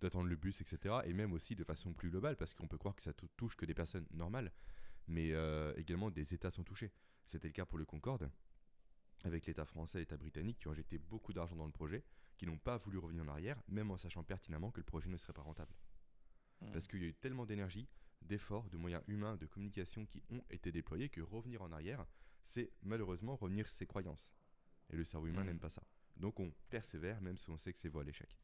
d'attendre 0.00 0.28
le 0.28 0.36
bus, 0.36 0.60
etc. 0.60 0.96
Et 1.04 1.12
même 1.12 1.32
aussi 1.32 1.54
de 1.54 1.64
façon 1.64 1.92
plus 1.92 2.10
globale, 2.10 2.36
parce 2.36 2.54
qu'on 2.54 2.68
peut 2.68 2.78
croire 2.78 2.94
que 2.94 3.02
ça 3.02 3.12
touche 3.36 3.56
que 3.56 3.66
des 3.66 3.74
personnes 3.74 4.06
normales, 4.12 4.52
mais 5.06 5.32
euh, 5.32 5.72
également 5.76 6.10
des 6.10 6.34
États 6.34 6.50
sont 6.50 6.64
touchés. 6.64 6.92
C'était 7.26 7.48
le 7.48 7.52
cas 7.52 7.64
pour 7.64 7.78
le 7.78 7.84
Concorde, 7.84 8.30
avec 9.24 9.46
l'État 9.46 9.64
français 9.64 9.98
et 9.98 10.02
l'État 10.02 10.16
britannique 10.16 10.58
qui 10.58 10.68
ont 10.68 10.72
injecté 10.72 10.98
beaucoup 10.98 11.32
d'argent 11.32 11.56
dans 11.56 11.66
le 11.66 11.72
projet, 11.72 12.04
qui 12.36 12.46
n'ont 12.46 12.58
pas 12.58 12.76
voulu 12.76 12.98
revenir 12.98 13.24
en 13.24 13.28
arrière, 13.28 13.60
même 13.68 13.90
en 13.90 13.98
sachant 13.98 14.22
pertinemment 14.22 14.70
que 14.70 14.80
le 14.80 14.84
projet 14.84 15.08
ne 15.08 15.16
serait 15.16 15.32
pas 15.32 15.42
rentable. 15.42 15.74
Hmm. 16.60 16.72
Parce 16.72 16.86
qu'il 16.86 17.02
y 17.02 17.04
a 17.04 17.08
eu 17.08 17.14
tellement 17.14 17.44
d'énergie, 17.44 17.88
d'efforts, 18.22 18.70
de 18.70 18.76
moyens 18.76 19.02
humains, 19.08 19.36
de 19.36 19.46
communication 19.46 20.06
qui 20.06 20.22
ont 20.30 20.42
été 20.50 20.72
déployés 20.72 21.08
que 21.08 21.20
revenir 21.20 21.62
en 21.62 21.72
arrière, 21.72 22.06
c'est 22.42 22.72
malheureusement 22.82 23.36
revenir 23.36 23.68
ses 23.68 23.86
croyances. 23.86 24.32
Et 24.90 24.96
le 24.96 25.04
cerveau 25.04 25.26
humain 25.26 25.42
hmm. 25.42 25.46
n'aime 25.46 25.60
pas 25.60 25.70
ça. 25.70 25.82
Donc 26.16 26.40
on 26.40 26.52
persévère 26.70 27.20
même 27.20 27.38
si 27.38 27.50
on 27.50 27.56
sait 27.56 27.72
que 27.72 27.78
c'est 27.78 27.88
voie 27.88 28.02
à 28.02 28.04
l'échec. 28.04 28.36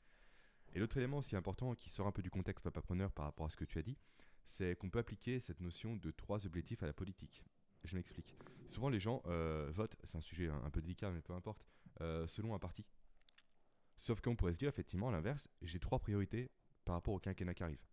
Et 0.75 0.78
l'autre 0.78 0.96
élément 0.96 1.18
aussi 1.18 1.37
important 1.37 1.75
qui 1.75 1.88
sort 1.88 2.06
un 2.06 2.12
peu 2.12 2.23
du 2.23 2.30
contexte 2.30 2.62
papapreneur 2.62 3.11
par 3.12 3.25
rapport 3.25 3.46
à 3.46 3.50
ce 3.50 3.56
que 3.56 3.64
tu 3.64 3.78
as 3.78 3.82
dit, 3.82 3.96
c'est 4.44 4.76
qu'on 4.76 4.90
peut 4.90 4.99
appliquer 4.99 5.40
cette 5.40 5.61
notion 5.61 5.96
de 5.96 6.11
trois 6.11 6.46
objectifs 6.46 6.82
à 6.82 6.87
la 6.87 6.92
politique. 6.92 7.42
Je 7.85 7.94
m'explique. 7.94 8.37
Souvent 8.66 8.88
les 8.88 9.00
gens 9.00 9.23
euh, 9.26 9.70
votent, 9.73 9.96
c'est 10.02 10.16
un 10.16 10.20
sujet 10.20 10.49
un, 10.49 10.70
peu 10.70 10.80
délicat 10.80 11.11
mais 11.11 11.23
peu 11.23 11.32
importe, 11.32 11.64
euh, 12.00 12.26
selon 12.26 12.54
un 12.54 12.58
parti. 12.58 12.85
Sauf 13.96 14.20
qu'on 14.20 14.37
pourrait 14.37 14.52
se 14.52 14.58
dire 14.58 14.68
effectivement 14.68 15.08
à 15.08 15.12
l'inverse, 15.12 15.49
j'ai 15.62 15.78
trois 15.78 15.99
priorités 15.99 16.50
par 16.85 16.94
rapport 16.94 17.14
au 17.14 17.18
quinquennat 17.18 17.54
qui 17.54 17.62
arrive. 17.62 17.85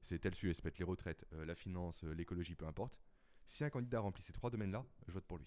C'est 0.00 0.18
tel 0.18 0.34
sujet, 0.34 0.54
ça 0.54 0.62
peut 0.62 0.68
être 0.68 0.78
les 0.78 0.84
retraites, 0.84 1.24
euh, 1.32 1.44
la 1.44 1.54
finance, 1.54 2.02
l'écologie, 2.02 2.54
peu 2.54 2.66
importe. 2.66 2.98
Si 3.46 3.64
un 3.64 3.70
candidat 3.70 4.00
remplit 4.00 4.22
ces 4.22 4.32
trois 4.32 4.50
domaines-là, 4.50 4.84
je 5.06 5.12
vote 5.12 5.24
pour 5.24 5.38
lui. 5.38 5.46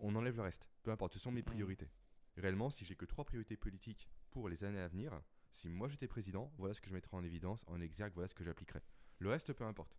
On 0.00 0.14
enlève 0.14 0.36
le 0.36 0.42
reste, 0.42 0.66
peu 0.82 0.90
importe, 0.90 1.14
ce 1.14 1.18
sont 1.18 1.32
mes 1.32 1.42
priorités. 1.42 1.90
Réellement, 2.36 2.70
si 2.70 2.84
j'ai 2.84 2.94
que 2.94 3.04
trois 3.04 3.24
priorités 3.24 3.56
politiques 3.56 4.08
pour 4.30 4.48
les 4.48 4.64
années 4.64 4.80
à 4.80 4.88
venir, 4.88 5.20
si 5.50 5.68
moi 5.68 5.88
j'étais 5.88 6.08
président, 6.08 6.52
voilà 6.58 6.74
ce 6.74 6.80
que 6.80 6.88
je 6.88 6.94
mettrais 6.94 7.16
en 7.16 7.24
évidence, 7.24 7.64
en 7.66 7.80
exergue, 7.80 8.12
voilà 8.14 8.28
ce 8.28 8.34
que 8.34 8.44
j'appliquerais. 8.44 8.82
Le 9.18 9.28
reste, 9.28 9.52
peu 9.52 9.64
importe. 9.64 9.98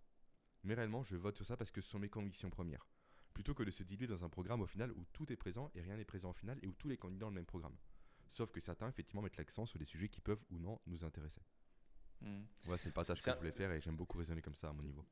Mais 0.63 0.73
réellement, 0.73 1.03
je 1.03 1.15
vote 1.15 1.35
sur 1.35 1.45
ça 1.45 1.57
parce 1.57 1.71
que 1.71 1.81
ce 1.81 1.89
sont 1.89 1.99
mes 1.99 2.09
convictions 2.09 2.49
premières. 2.49 2.87
Plutôt 3.33 3.53
que 3.53 3.63
de 3.63 3.71
se 3.71 3.83
diluer 3.83 4.07
dans 4.07 4.23
un 4.23 4.29
programme 4.29 4.61
au 4.61 4.67
final 4.67 4.91
où 4.91 5.05
tout 5.13 5.31
est 5.31 5.37
présent 5.37 5.71
et 5.73 5.81
rien 5.81 5.97
n'est 5.97 6.05
présent 6.05 6.31
au 6.31 6.33
final 6.33 6.59
et 6.61 6.67
où 6.67 6.73
tous 6.73 6.89
les 6.89 6.97
candidats 6.97 7.27
ont 7.27 7.29
le 7.29 7.35
même 7.35 7.45
programme. 7.45 7.75
Sauf 8.27 8.51
que 8.51 8.59
certains, 8.59 8.89
effectivement, 8.89 9.21
mettent 9.21 9.37
l'accent 9.37 9.65
sur 9.65 9.79
des 9.79 9.85
sujets 9.85 10.09
qui 10.09 10.21
peuvent 10.21 10.43
ou 10.51 10.59
non 10.59 10.79
nous 10.85 11.03
intéresser. 11.03 11.41
Hmm. 12.21 12.43
Voilà, 12.63 12.77
c'est 12.77 12.89
le 12.89 12.93
passage 12.93 13.21
que 13.21 13.31
je 13.31 13.37
voulais 13.37 13.51
faire 13.51 13.71
et 13.71 13.81
j'aime 13.81 13.95
beaucoup 13.95 14.17
raisonner 14.17 14.41
comme 14.41 14.55
ça 14.55 14.69
à 14.69 14.73
mon 14.73 14.83
niveau. 14.83 15.05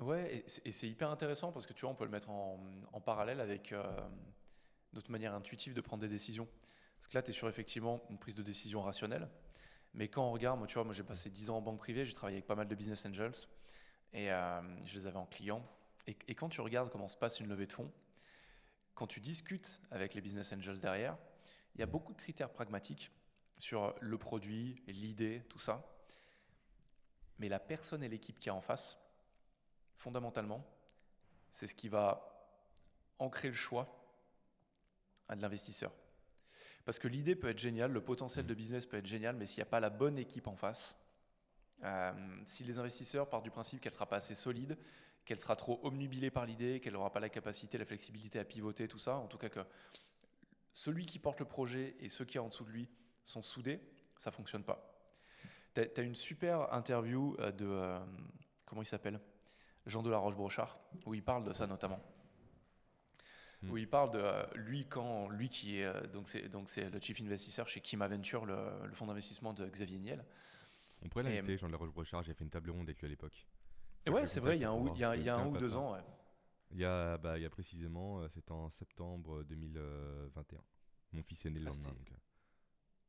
Ouais, 0.00 0.44
et 0.64 0.72
c'est 0.72 0.88
hyper 0.88 1.10
intéressant 1.10 1.52
parce 1.52 1.66
que 1.66 1.72
tu 1.72 1.80
vois, 1.82 1.90
on 1.90 1.94
peut 1.94 2.04
le 2.04 2.10
mettre 2.10 2.28
en, 2.28 3.00
parallèle 3.04 3.40
avec 3.40 3.72
euh, 3.72 3.82
notre 4.92 5.10
manière 5.10 5.34
intuitive 5.34 5.72
de 5.72 5.80
prendre 5.80 6.02
des 6.02 6.08
décisions. 6.08 6.46
Parce 6.96 7.08
que 7.08 7.16
là, 7.16 7.22
tu 7.22 7.30
es 7.30 7.34
sur 7.34 7.48
effectivement 7.48 8.02
une 8.10 8.18
prise 8.18 8.34
de 8.34 8.42
décision 8.42 8.82
rationnelle. 8.82 9.28
Mais 9.94 10.08
quand 10.08 10.26
on 10.28 10.32
regarde, 10.32 10.58
moi, 10.58 10.66
tu 10.66 10.74
vois, 10.74 10.84
moi 10.84 10.92
j'ai 10.92 11.02
passé 11.02 11.30
10 11.30 11.50
ans 11.50 11.56
en 11.56 11.62
banque 11.62 11.78
privée, 11.78 12.04
j'ai 12.04 12.14
travaillé 12.14 12.36
avec 12.36 12.46
pas 12.46 12.54
mal 12.54 12.68
de 12.68 12.74
business 12.74 13.06
angels 13.06 13.46
et 14.12 14.30
euh, 14.30 14.84
je 14.84 14.98
les 14.98 15.06
avais 15.06 15.16
en 15.16 15.26
client. 15.26 15.66
Et, 16.06 16.34
quand 16.34 16.48
tu 16.48 16.60
regardes 16.60 16.90
comment 16.90 17.08
se 17.08 17.16
passe 17.16 17.40
une 17.40 17.48
levée 17.48 17.66
de 17.66 17.72
fonds, 17.72 17.90
quand 18.94 19.06
tu 19.06 19.20
discutes 19.20 19.80
avec 19.90 20.14
les 20.14 20.20
business 20.20 20.52
angels 20.52 20.78
derrière, 20.78 21.16
il 21.74 21.80
y 21.80 21.82
a 21.82 21.86
beaucoup 21.86 22.12
de 22.12 22.18
critères 22.18 22.50
pragmatiques 22.50 23.10
sur 23.58 23.94
le 24.00 24.18
produit, 24.18 24.82
l'idée, 24.86 25.42
tout 25.48 25.58
ça. 25.58 25.84
Mais 27.38 27.48
la 27.48 27.58
personne 27.58 28.02
et 28.02 28.08
l'équipe 28.08 28.38
qui 28.38 28.48
est 28.48 28.52
en 28.52 28.60
face, 28.60 28.98
fondamentalement, 29.96 30.64
c'est 31.50 31.66
ce 31.66 31.74
qui 31.74 31.88
va 31.88 32.54
ancrer 33.18 33.48
le 33.48 33.54
choix 33.54 33.88
de 35.34 35.40
l'investisseur. 35.40 35.92
Parce 36.86 37.00
que 37.00 37.08
l'idée 37.08 37.34
peut 37.34 37.48
être 37.48 37.58
géniale, 37.58 37.90
le 37.90 38.00
potentiel 38.00 38.46
de 38.46 38.54
business 38.54 38.86
peut 38.86 38.96
être 38.96 39.06
génial, 39.06 39.34
mais 39.34 39.44
s'il 39.44 39.58
n'y 39.58 39.64
a 39.64 39.70
pas 39.70 39.80
la 39.80 39.90
bonne 39.90 40.18
équipe 40.18 40.46
en 40.46 40.54
face, 40.54 40.96
euh, 41.82 42.12
si 42.44 42.62
les 42.62 42.78
investisseurs 42.78 43.28
partent 43.28 43.42
du 43.42 43.50
principe 43.50 43.80
qu'elle 43.80 43.90
ne 43.90 43.94
sera 43.94 44.06
pas 44.06 44.16
assez 44.16 44.36
solide, 44.36 44.78
qu'elle 45.24 45.40
sera 45.40 45.56
trop 45.56 45.80
omnubilée 45.82 46.30
par 46.30 46.46
l'idée, 46.46 46.78
qu'elle 46.78 46.92
n'aura 46.92 47.12
pas 47.12 47.18
la 47.18 47.28
capacité, 47.28 47.76
la 47.76 47.84
flexibilité 47.84 48.38
à 48.38 48.44
pivoter, 48.44 48.86
tout 48.86 49.00
ça, 49.00 49.16
en 49.16 49.26
tout 49.26 49.36
cas 49.36 49.48
que 49.48 49.60
celui 50.74 51.06
qui 51.06 51.18
porte 51.18 51.40
le 51.40 51.46
projet 51.46 51.96
et 51.98 52.08
ceux 52.08 52.24
qui 52.24 52.38
sont 52.38 52.44
en 52.44 52.48
dessous 52.48 52.64
de 52.64 52.70
lui 52.70 52.88
sont 53.24 53.42
soudés, 53.42 53.80
ça 54.16 54.30
ne 54.30 54.36
fonctionne 54.36 54.62
pas. 54.62 54.96
Tu 55.74 55.80
as, 55.80 56.02
une 56.02 56.14
super 56.14 56.72
interview 56.72 57.34
euh, 57.40 57.50
de, 57.50 57.66
euh, 57.66 57.98
comment 58.64 58.82
il 58.82 58.86
s'appelle? 58.86 59.18
Jean 59.86 60.02
de 60.02 60.10
la 60.10 60.18
Roche-Brochard, 60.18 60.78
où 61.04 61.14
il 61.14 61.22
parle 61.24 61.42
de 61.42 61.52
ça 61.52 61.66
notamment. 61.66 62.00
Hmm. 63.66 63.70
Où 63.70 63.78
il 63.78 63.88
parle 63.88 64.10
de 64.10 64.18
euh, 64.18 64.44
lui 64.54 64.86
quand 64.86 65.28
lui 65.28 65.48
qui 65.48 65.78
est 65.78 66.06
donc 66.12 66.28
c'est 66.28 66.48
donc 66.48 66.68
c'est 66.68 66.88
le 66.88 67.00
chief 67.00 67.20
investisseur 67.20 67.68
chez 67.68 67.80
Kim 67.80 68.02
Aventure, 68.02 68.46
le, 68.46 68.56
fonds 68.92 69.06
d'investissement 69.06 69.52
de 69.52 69.66
Xavier 69.66 69.98
Niel. 69.98 70.24
On 71.02 71.08
pourrait 71.08 71.24
l'inviter, 71.24 71.58
Jean 71.58 71.66
de 71.66 71.72
la 71.72 71.78
Roche-Brochard. 71.78 72.22
J'ai 72.22 72.34
fait 72.34 72.44
une 72.44 72.50
table 72.50 72.70
ronde 72.70 72.84
avec 72.84 72.98
lui 73.00 73.06
à 73.06 73.10
l'époque. 73.10 73.46
Ouais, 74.08 74.26
c'est 74.26 74.40
vrai. 74.40 74.56
Il 74.56 74.62
y 74.62 74.64
a 74.64 74.70
un, 74.70 74.94
il 74.94 75.00
y 75.00 75.04
a, 75.04 75.16
il 75.16 75.22
y 75.24 75.28
a 75.28 75.36
un 75.36 75.46
ou 75.46 75.56
deux 75.56 75.76
ans. 75.76 75.92
Ouais. 75.92 76.00
Il 76.72 76.78
y 76.78 76.84
a, 76.84 77.16
bah, 77.18 77.38
il 77.38 77.42
y 77.42 77.46
a 77.46 77.50
précisément, 77.50 78.20
euh, 78.20 78.28
c'était 78.28 78.52
en 78.52 78.68
septembre 78.68 79.44
2021. 79.44 80.58
Mon 81.12 81.22
fils 81.22 81.46
est 81.46 81.50
né 81.50 81.60
le 81.60 81.66
ah, 81.66 81.70
lendemain. 81.70 81.90
Euh. 81.90 82.14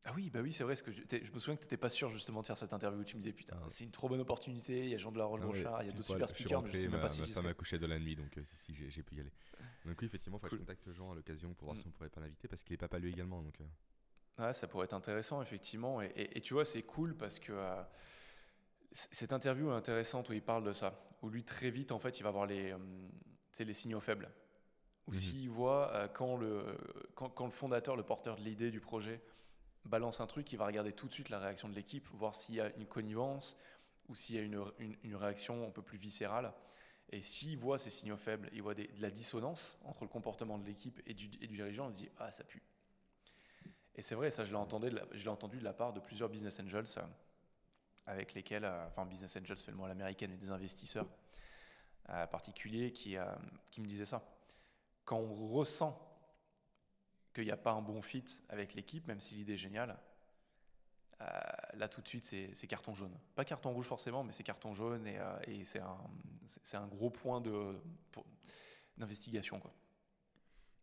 Ah 0.05 0.13
oui, 0.15 0.29
bah 0.29 0.39
oui, 0.41 0.53
c'est 0.53 0.63
vrai. 0.63 0.75
Ce 0.75 0.83
que 0.83 0.91
je, 0.91 1.01
je, 1.09 1.31
me 1.31 1.39
souviens 1.39 1.55
que 1.55 1.61
tu 1.61 1.65
n'étais 1.65 1.77
pas 1.77 1.89
sûr 1.89 2.09
justement 2.09 2.41
de 2.41 2.47
faire 2.47 2.57
cette 2.57 2.73
interview. 2.73 3.03
Tu 3.03 3.17
me 3.17 3.21
disais, 3.21 3.33
putain, 3.33 3.57
c'est 3.67 3.83
une 3.83 3.91
trop 3.91 4.07
bonne 4.07 4.21
opportunité. 4.21 4.85
Il 4.85 4.89
y 4.89 4.95
a 4.95 4.97
Jean 4.97 5.11
de 5.11 5.17
la 5.17 5.25
Roche-Brochard, 5.25 5.83
il 5.83 5.87
y 5.87 5.89
a 5.89 5.93
deux 5.93 6.03
super 6.03 6.29
speakers, 6.29 6.61
mais 6.63 6.71
je 6.71 6.77
sais 6.77 6.87
même 6.87 7.01
pas 7.01 7.09
si 7.09 7.25
Ça 7.25 7.41
m'a 7.41 7.53
couché 7.53 7.77
de 7.77 7.85
la 7.85 7.99
nuit, 7.99 8.15
donc 8.15 8.37
euh, 8.37 8.41
si, 8.43 8.73
si 8.73 8.89
j'ai 8.89 9.03
pu 9.03 9.15
y 9.15 9.19
aller. 9.19 9.31
Donc 9.85 9.97
oui, 9.99 10.07
effectivement, 10.07 10.37
il 10.37 10.41
faut 10.41 10.47
que 10.47 10.55
je 10.55 10.61
contacte 10.61 10.91
Jean 10.93 11.11
à 11.11 11.15
l'occasion 11.15 11.53
pour 11.53 11.67
voir 11.67 11.77
mm. 11.77 11.81
si 11.81 11.87
on 11.87 11.91
pourrait 11.91 12.09
pas 12.09 12.21
l'inviter 12.21 12.47
parce 12.47 12.63
qu'il 12.63 12.73
est 12.73 12.77
papa 12.77 12.99
lui 12.99 13.11
également. 13.11 13.41
Donc, 13.41 13.57
Ouais, 14.39 14.53
ça 14.53 14.67
pourrait 14.67 14.85
être 14.85 14.93
intéressant, 14.93 15.41
effectivement. 15.41 16.01
Et, 16.01 16.11
et, 16.15 16.41
tu 16.41 16.53
vois, 16.53 16.63
c'est 16.63 16.83
cool 16.83 17.15
parce 17.15 17.39
que 17.39 17.53
cette 18.91 19.33
interview 19.33 19.71
est 19.71 19.75
intéressante 19.75 20.29
où 20.29 20.33
il 20.33 20.41
parle 20.41 20.63
de 20.63 20.73
ça. 20.73 20.99
Où 21.21 21.29
lui, 21.29 21.43
très 21.43 21.69
vite, 21.69 21.91
en 21.91 21.99
fait, 21.99 22.19
il 22.19 22.23
va 22.23 22.31
voir 22.31 22.45
les, 22.45 22.75
les 23.59 23.73
signaux 23.73 23.99
faibles. 23.99 24.29
Ou 25.07 25.11
mhm. 25.11 25.15
s'il 25.15 25.49
voit 25.49 25.91
euh, 25.93 26.07
quand, 26.07 26.37
le, 26.37 26.77
quand, 27.15 27.45
le 27.45 27.51
fondateur, 27.51 27.95
le 27.95 28.03
porteur 28.03 28.35
de 28.35 28.43
l'idée 28.43 28.71
du 28.71 28.79
projet, 28.79 29.21
balance 29.87 30.19
un 30.19 30.27
truc, 30.27 30.51
il 30.51 30.57
va 30.57 30.65
regarder 30.65 30.93
tout 30.93 31.07
de 31.07 31.11
suite 31.11 31.29
la 31.29 31.39
réaction 31.39 31.69
de 31.69 31.75
l'équipe, 31.75 32.07
voir 32.13 32.35
s'il 32.35 32.55
y 32.55 32.61
a 32.61 32.73
une 32.75 32.85
connivence 32.85 33.57
ou 34.09 34.15
s'il 34.15 34.35
y 34.35 34.39
a 34.39 34.41
une, 34.41 34.63
une, 35.03 35.15
réaction 35.15 35.67
un 35.67 35.71
peu 35.71 35.81
plus 35.81 35.97
viscérale. 35.97 36.53
Et 37.09 37.21
s'il 37.21 37.57
voit 37.57 37.77
ces 37.77 37.89
signaux 37.89 38.17
faibles, 38.17 38.49
il 38.53 38.61
voit 38.61 38.73
de 38.73 38.87
la 38.99 39.09
dissonance 39.09 39.77
entre 39.85 40.03
le 40.03 40.09
comportement 40.09 40.57
de 40.57 40.65
l'équipe 40.65 41.01
et 41.05 41.13
du, 41.13 41.25
et 41.41 41.47
du 41.47 41.55
dirigeant, 41.55 41.89
il 41.89 41.95
se 41.95 41.99
dit 42.01 42.09
Ah, 42.17 42.31
ça 42.31 42.43
pue. 42.43 42.61
Et 43.95 44.01
c'est 44.01 44.15
vrai, 44.15 44.29
ça, 44.29 44.45
je 44.45 44.51
l'ai 44.51 44.57
entendu, 44.57 45.57
de 45.57 45.63
la 45.63 45.73
part 45.73 45.93
de 45.93 45.99
plusieurs 45.99 46.29
business 46.29 46.59
angels 46.59 46.85
euh, 46.97 47.01
avec 48.05 48.33
lesquels, 48.33 48.63
euh, 48.63 48.87
enfin, 48.87 49.05
business 49.05 49.35
angels, 49.37 49.57
fait 49.57 49.71
le 49.71 49.77
mot 49.77 49.85
à 49.85 49.89
l'américaine, 49.89 50.31
et 50.31 50.37
des 50.37 50.51
investisseurs 50.51 51.07
particulier 52.31 52.93
qui, 52.93 53.17
qui 53.69 53.81
me 53.81 53.85
disait 53.85 54.05
ça. 54.05 54.23
Quand 55.03 55.17
on 55.17 55.49
ressent 55.49 56.06
qu'il 57.37 57.45
n'y 57.45 57.51
a 57.51 57.57
pas 57.57 57.71
un 57.71 57.81
bon 57.81 58.01
fit 58.01 58.25
avec 58.49 58.73
l'équipe, 58.73 59.07
même 59.07 59.19
si 59.19 59.35
l'idée 59.35 59.53
est 59.53 59.57
géniale, 59.57 59.99
euh, 61.21 61.25
là 61.75 61.87
tout 61.87 62.01
de 62.01 62.07
suite 62.07 62.25
c'est 62.25 62.67
carton 62.67 62.95
jaune. 62.95 63.15
Pas 63.35 63.45
carton 63.45 63.71
rouge 63.71 63.85
forcément, 63.85 64.23
mais 64.23 64.31
c'est 64.31 64.43
carton 64.43 64.73
jaune 64.73 65.05
et, 65.05 65.19
euh, 65.19 65.39
et 65.43 65.63
c'est 65.63 65.79
un, 65.79 65.97
un, 66.73 66.87
gros 66.87 67.11
point 67.11 67.41
d'investigation. 68.97 69.61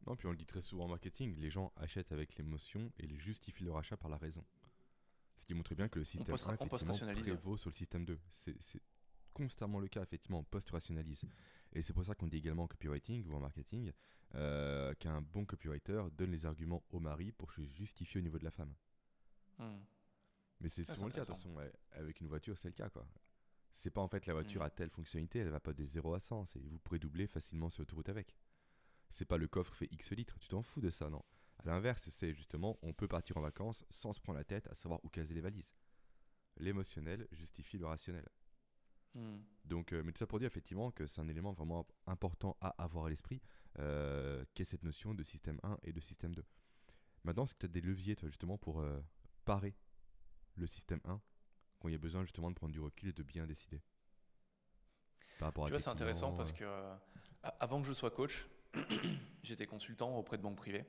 Non, 0.06 0.14
puis 0.16 0.28
on 0.28 0.30
le 0.30 0.36
dit 0.36 0.46
très 0.46 0.62
souvent 0.62 0.84
en 0.84 0.88
marketing, 0.88 1.34
les 1.36 1.50
gens 1.50 1.72
achètent 1.76 2.12
avec 2.12 2.36
l'émotion 2.36 2.92
et 2.98 3.06
les 3.06 3.16
justifient 3.16 3.64
leur 3.64 3.78
achat 3.78 3.96
par 3.96 4.10
la 4.10 4.16
raison. 4.16 4.44
Ce 5.36 5.46
qui 5.46 5.54
montre 5.54 5.74
bien 5.74 5.88
que 5.88 5.98
le 5.98 6.04
système 6.04 6.34
1 6.34 6.56
prévaut 6.56 7.56
sur 7.56 7.70
le 7.70 7.74
système 7.74 8.04
2. 8.04 8.20
C'est 8.30 8.80
constamment 9.34 9.80
le 9.80 9.88
cas, 9.88 10.02
effectivement, 10.02 10.38
on 10.38 10.44
post-rationalise. 10.44 11.24
Et 11.72 11.82
c'est 11.82 11.92
pour 11.92 12.04
ça 12.04 12.14
qu'on 12.14 12.26
dit 12.26 12.38
également 12.38 12.62
en 12.62 12.68
copywriting 12.68 13.26
ou 13.26 13.34
en 13.34 13.40
marketing 13.40 13.92
euh, 14.36 14.94
qu'un 14.94 15.20
bon 15.20 15.44
copywriter 15.44 16.02
donne 16.16 16.30
les 16.30 16.46
arguments 16.46 16.82
au 16.90 17.00
mari 17.00 17.32
pour 17.32 17.52
se 17.52 17.62
justifier 17.62 18.20
au 18.20 18.22
niveau 18.22 18.38
de 18.38 18.44
la 18.44 18.50
femme. 18.50 18.74
Hmm. 19.58 19.80
Mais 20.60 20.68
c'est 20.68 20.84
souvent 20.84 21.06
le 21.06 21.12
cas, 21.12 21.20
de 21.20 21.26
toute 21.26 21.34
façon, 21.34 21.54
avec 21.92 22.20
une 22.20 22.28
voiture, 22.28 22.56
c'est 22.56 22.68
le 22.68 22.74
cas, 22.74 22.88
quoi. 22.88 23.06
C'est 23.72 23.90
pas 23.90 24.00
en 24.00 24.08
fait 24.08 24.26
la 24.26 24.34
voiture 24.34 24.60
hmm. 24.62 24.66
a 24.66 24.70
telle 24.70 24.90
fonctionnalité, 24.90 25.40
elle 25.40 25.48
va 25.48 25.60
pas 25.60 25.72
de 25.72 25.84
0 25.84 26.14
à 26.14 26.20
100, 26.20 26.56
vous 26.56 26.78
pourrez 26.78 27.00
doubler 27.00 27.26
facilement 27.26 27.68
sur 27.68 27.82
l'autoroute 27.82 28.08
avec. 28.08 28.36
C'est 29.10 29.24
pas 29.24 29.36
le 29.36 29.48
coffre 29.48 29.74
fait 29.74 29.88
X 29.90 30.12
litres, 30.12 30.38
tu 30.38 30.48
t'en 30.48 30.62
fous 30.62 30.80
de 30.80 30.90
ça, 30.90 31.10
non. 31.10 31.22
À 31.58 31.66
l'inverse, 31.66 32.08
c'est 32.08 32.32
justement, 32.34 32.78
on 32.82 32.92
peut 32.92 33.08
partir 33.08 33.36
en 33.36 33.40
vacances 33.40 33.84
sans 33.90 34.12
se 34.12 34.20
prendre 34.20 34.38
la 34.38 34.44
tête 34.44 34.68
à 34.68 34.74
savoir 34.74 35.04
où 35.04 35.08
caser 35.08 35.34
les 35.34 35.40
valises. 35.40 35.74
L'émotionnel 36.56 37.26
justifie 37.32 37.78
le 37.78 37.86
rationnel. 37.86 38.28
Hmm. 39.14 39.38
Donc, 39.64 39.92
euh, 39.92 40.02
mais 40.04 40.12
tout 40.12 40.18
ça 40.18 40.26
pour 40.26 40.38
dire 40.38 40.46
effectivement 40.46 40.90
que 40.90 41.06
c'est 41.06 41.20
un 41.20 41.28
élément 41.28 41.52
vraiment 41.52 41.86
important 42.06 42.56
à 42.60 42.74
avoir 42.82 43.06
à 43.06 43.10
l'esprit, 43.10 43.40
euh, 43.78 44.44
qu'est 44.54 44.64
cette 44.64 44.82
notion 44.82 45.14
de 45.14 45.22
système 45.22 45.58
1 45.62 45.78
et 45.82 45.92
de 45.92 46.00
système 46.00 46.34
2. 46.34 46.44
Maintenant, 47.22 47.46
c'est 47.46 47.56
peut-être 47.56 47.72
des 47.72 47.80
leviers, 47.80 48.16
justement, 48.24 48.58
pour 48.58 48.80
euh, 48.80 49.00
parer 49.44 49.74
le 50.56 50.66
système 50.66 51.00
1, 51.04 51.20
quand 51.78 51.88
il 51.88 51.92
y 51.92 51.94
a 51.94 51.98
besoin 51.98 52.22
justement 52.22 52.50
de 52.50 52.54
prendre 52.54 52.72
du 52.72 52.80
recul 52.80 53.08
et 53.08 53.12
de 53.12 53.22
bien 53.22 53.46
décider? 53.46 53.80
Par 55.38 55.48
rapport 55.48 55.64
tu 55.64 55.70
vois, 55.70 55.80
c'est 55.80 55.90
intéressant 55.90 56.32
parce 56.32 56.52
que 56.52 56.64
avant 57.42 57.80
que 57.80 57.88
je 57.88 57.92
sois 57.92 58.10
coach, 58.10 58.46
j'étais 59.42 59.66
consultant 59.66 60.16
auprès 60.16 60.36
de 60.36 60.42
banques 60.42 60.56
privées 60.56 60.84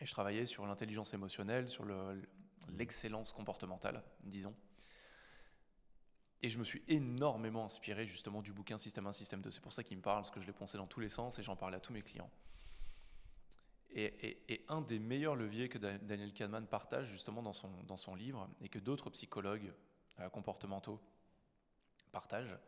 et 0.00 0.04
je 0.04 0.10
travaillais 0.10 0.46
sur 0.46 0.66
l'intelligence 0.66 1.14
émotionnelle, 1.14 1.68
sur 1.68 1.86
l'excellence 2.68 3.32
comportementale, 3.32 4.02
disons. 4.22 4.54
Et 6.44 6.50
je 6.50 6.58
me 6.58 6.64
suis 6.64 6.82
énormément 6.88 7.64
inspiré 7.64 8.06
justement 8.06 8.42
du 8.42 8.52
bouquin 8.52 8.76
Système 8.76 9.06
1, 9.06 9.12
Système 9.12 9.40
2. 9.40 9.50
C'est 9.50 9.62
pour 9.62 9.72
ça 9.72 9.82
qu'il 9.82 9.96
me 9.96 10.02
parle, 10.02 10.20
parce 10.24 10.30
que 10.30 10.40
je 10.40 10.46
l'ai 10.46 10.52
poncé 10.52 10.76
dans 10.76 10.86
tous 10.86 11.00
les 11.00 11.08
sens 11.08 11.38
et 11.38 11.42
j'en 11.42 11.56
parlais 11.56 11.78
à 11.78 11.80
tous 11.80 11.94
mes 11.94 12.02
clients. 12.02 12.30
Et, 13.94 14.62
un 14.68 14.82
des 14.82 14.98
meilleurs 14.98 15.36
leviers 15.36 15.70
que 15.70 15.78
Daniel 15.78 16.34
Kahneman 16.34 16.66
partage 16.66 17.06
justement 17.06 17.42
dans 17.42 17.54
son, 17.54 17.70
dans 17.84 17.96
son 17.96 18.14
livre 18.14 18.46
et 18.60 18.68
que 18.68 18.78
d'autres 18.78 19.08
psychologues 19.08 19.72
euh, 20.20 20.28
comportementaux 20.28 21.00
partagent, 22.12 22.58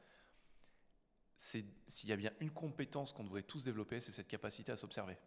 c'est 1.37 1.67
s'il 1.87 2.09
y 2.09 2.13
a 2.15 2.17
bien 2.17 2.33
une 2.41 2.53
compétence 2.53 3.13
qu'on 3.13 3.25
devrait 3.25 3.43
tous 3.43 3.63
développer, 3.63 4.01
c'est 4.01 4.13
cette 4.13 4.29
capacité 4.29 4.73
à 4.73 4.79
s'observer. 4.79 5.19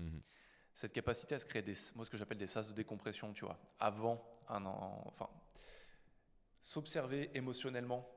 Mhm. 0.00 0.22
Cette 0.72 0.92
capacité 0.92 1.36
à 1.36 1.38
se 1.38 1.46
créer 1.46 1.62
des, 1.62 1.74
moi 1.94 2.04
ce 2.04 2.10
que 2.10 2.16
j'appelle 2.16 2.38
des 2.38 2.48
sas 2.48 2.68
de 2.68 2.74
décompression, 2.74 3.32
tu 3.32 3.44
vois, 3.44 3.60
avant 3.78 4.40
un, 4.48 4.64
enfin, 4.64 5.30
s'observer 6.64 7.30
émotionnellement 7.34 8.08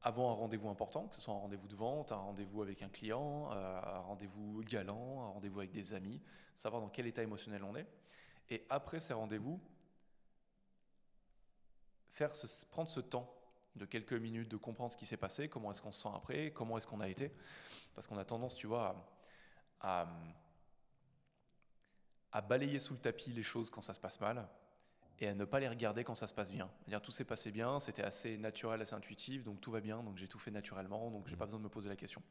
avant 0.00 0.30
un 0.30 0.32
rendez-vous 0.32 0.70
important, 0.70 1.08
que 1.08 1.16
ce 1.16 1.20
soit 1.20 1.34
un 1.34 1.38
rendez-vous 1.38 1.68
de 1.68 1.76
vente, 1.76 2.12
un 2.12 2.16
rendez-vous 2.16 2.62
avec 2.62 2.80
un 2.80 2.88
client, 2.88 3.52
euh, 3.52 3.78
un 3.78 3.98
rendez-vous 3.98 4.62
galant, 4.64 5.22
un 5.22 5.28
rendez-vous 5.28 5.58
avec 5.58 5.70
des 5.70 5.92
amis, 5.92 6.18
savoir 6.54 6.80
dans 6.80 6.88
quel 6.88 7.06
état 7.06 7.22
émotionnel 7.22 7.62
on 7.62 7.76
est. 7.76 7.86
Et 8.48 8.64
après 8.70 9.00
ces 9.00 9.12
rendez-vous, 9.12 9.60
faire 12.08 12.32
prendre 12.70 12.88
ce 12.88 13.00
temps 13.00 13.30
de 13.76 13.84
quelques 13.84 14.14
minutes 14.14 14.48
de 14.48 14.56
comprendre 14.56 14.94
ce 14.94 14.96
qui 14.96 15.04
s'est 15.04 15.18
passé, 15.18 15.50
comment 15.50 15.70
est-ce 15.70 15.82
qu'on 15.82 15.92
se 15.92 16.00
sent 16.00 16.08
après, 16.14 16.52
comment 16.52 16.78
est-ce 16.78 16.86
qu'on 16.86 17.02
a 17.02 17.08
été. 17.08 17.30
Parce 17.94 18.06
qu'on 18.06 18.16
a 18.16 18.24
tendance, 18.24 18.54
tu 18.54 18.66
vois, 18.66 18.96
à, 19.78 20.08
à, 22.32 22.40
balayer 22.40 22.78
sous 22.78 22.94
le 22.94 23.00
tapis 23.00 23.30
les 23.30 23.42
choses 23.42 23.68
quand 23.68 23.82
ça 23.82 23.92
se 23.92 24.00
passe 24.00 24.18
mal 24.20 24.48
et 25.20 25.28
à 25.28 25.34
ne 25.34 25.44
pas 25.44 25.60
les 25.60 25.68
regarder 25.68 26.02
quand 26.02 26.14
ça 26.14 26.26
se 26.26 26.32
passe 26.32 26.50
bien. 26.50 26.70
dire 26.88 27.02
tout 27.02 27.10
s'est 27.10 27.24
passé 27.24 27.50
bien, 27.50 27.78
c'était 27.78 28.02
assez 28.02 28.38
naturel, 28.38 28.80
assez 28.80 28.94
intuitif, 28.94 29.44
donc 29.44 29.60
tout 29.60 29.70
va 29.70 29.80
bien, 29.80 30.02
donc 30.02 30.16
j'ai 30.16 30.28
tout 30.28 30.38
fait 30.38 30.50
naturellement, 30.50 31.10
donc 31.10 31.28
j'ai 31.28 31.36
pas 31.36 31.44
mmh. 31.44 31.48
besoin 31.48 31.58
de 31.60 31.64
me 31.64 31.68
poser 31.68 31.88
la 31.88 31.96
question. 31.96 32.22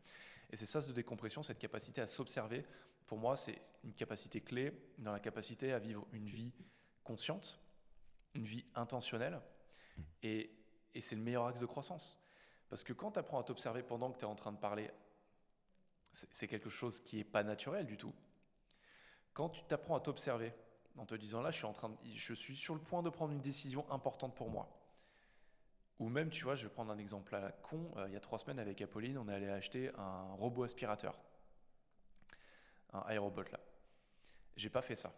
Et 0.51 0.57
c'est 0.57 0.65
ça, 0.65 0.81
ce 0.81 0.89
de 0.89 0.93
décompression, 0.93 1.43
cette 1.43 1.59
capacité 1.59 2.01
à 2.01 2.07
s'observer. 2.07 2.65
Pour 3.05 3.19
moi, 3.19 3.37
c'est 3.37 3.61
une 3.83 3.93
capacité 3.93 4.41
clé 4.41 4.73
dans 4.97 5.11
la 5.11 5.19
capacité 5.19 5.71
à 5.71 5.79
vivre 5.79 6.07
une 6.13 6.25
vie 6.25 6.51
consciente, 7.03 7.59
une 8.33 8.45
vie 8.45 8.65
intentionnelle, 8.73 9.35
mmh. 9.35 10.01
et, 10.23 10.51
et 10.95 11.01
c'est 11.01 11.15
le 11.15 11.21
meilleur 11.21 11.45
axe 11.45 11.59
de 11.59 11.67
croissance. 11.67 12.19
Parce 12.69 12.83
que 12.83 12.93
quand 12.93 13.11
tu 13.11 13.19
apprends 13.19 13.39
à 13.39 13.43
t'observer 13.43 13.83
pendant 13.83 14.11
que 14.11 14.17
tu 14.17 14.25
es 14.25 14.27
en 14.27 14.35
train 14.35 14.51
de 14.51 14.57
parler, 14.57 14.89
c'est 16.11 16.47
quelque 16.47 16.71
chose 16.71 16.99
qui 16.99 17.17
n'est 17.17 17.23
pas 17.23 17.43
naturel 17.43 17.85
du 17.85 17.97
tout. 17.97 18.13
Quand 19.33 19.49
tu 19.49 19.63
t'apprends 19.63 19.95
à 19.95 19.99
t'observer, 19.99 20.53
en 20.99 21.05
te 21.05 21.15
disant 21.15 21.41
là, 21.41 21.51
je 21.51 22.33
suis, 22.33 22.55
sur 22.55 22.75
le 22.75 22.81
point 22.81 23.01
de 23.01 23.09
prendre 23.09 23.31
une 23.33 23.41
décision 23.41 23.89
importante 23.91 24.35
pour 24.35 24.49
moi. 24.49 24.69
Ou 25.99 26.09
même, 26.09 26.29
tu 26.29 26.43
vois, 26.43 26.55
je 26.55 26.63
vais 26.63 26.73
prendre 26.73 26.91
un 26.91 26.97
exemple 26.97 27.33
à 27.35 27.39
la 27.39 27.51
con. 27.51 27.91
Euh, 27.97 28.07
il 28.07 28.13
y 28.13 28.17
a 28.17 28.19
trois 28.19 28.39
semaines, 28.39 28.59
avec 28.59 28.81
Apolline, 28.81 29.17
on 29.17 29.27
est 29.27 29.33
allé 29.33 29.49
acheter 29.49 29.91
un 29.97 30.33
robot 30.33 30.63
aspirateur. 30.63 31.17
Un 32.93 32.99
aérobot, 32.99 33.43
là. 33.51 33.59
J'ai 34.55 34.69
pas 34.69 34.81
fait 34.81 34.95
ça. 34.95 35.13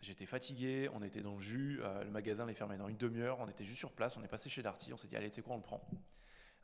J'étais 0.00 0.26
fatigué, 0.26 0.88
on 0.92 1.02
était 1.02 1.20
dans 1.20 1.34
le 1.34 1.40
jus, 1.40 1.80
euh, 1.82 2.02
le 2.02 2.10
magasin 2.10 2.44
les 2.44 2.54
fermait 2.54 2.76
dans 2.76 2.88
une 2.88 2.96
demi-heure, 2.96 3.38
on 3.38 3.48
était 3.48 3.64
juste 3.64 3.78
sur 3.78 3.92
place, 3.92 4.16
on 4.16 4.24
est 4.24 4.28
passé 4.28 4.48
chez 4.48 4.62
Darty, 4.62 4.92
on 4.92 4.96
s'est 4.96 5.06
dit, 5.06 5.16
allez, 5.16 5.30
tu 5.30 5.36
sais 5.36 5.42
quoi, 5.42 5.54
on 5.54 5.58
le 5.58 5.62
prend. 5.62 5.80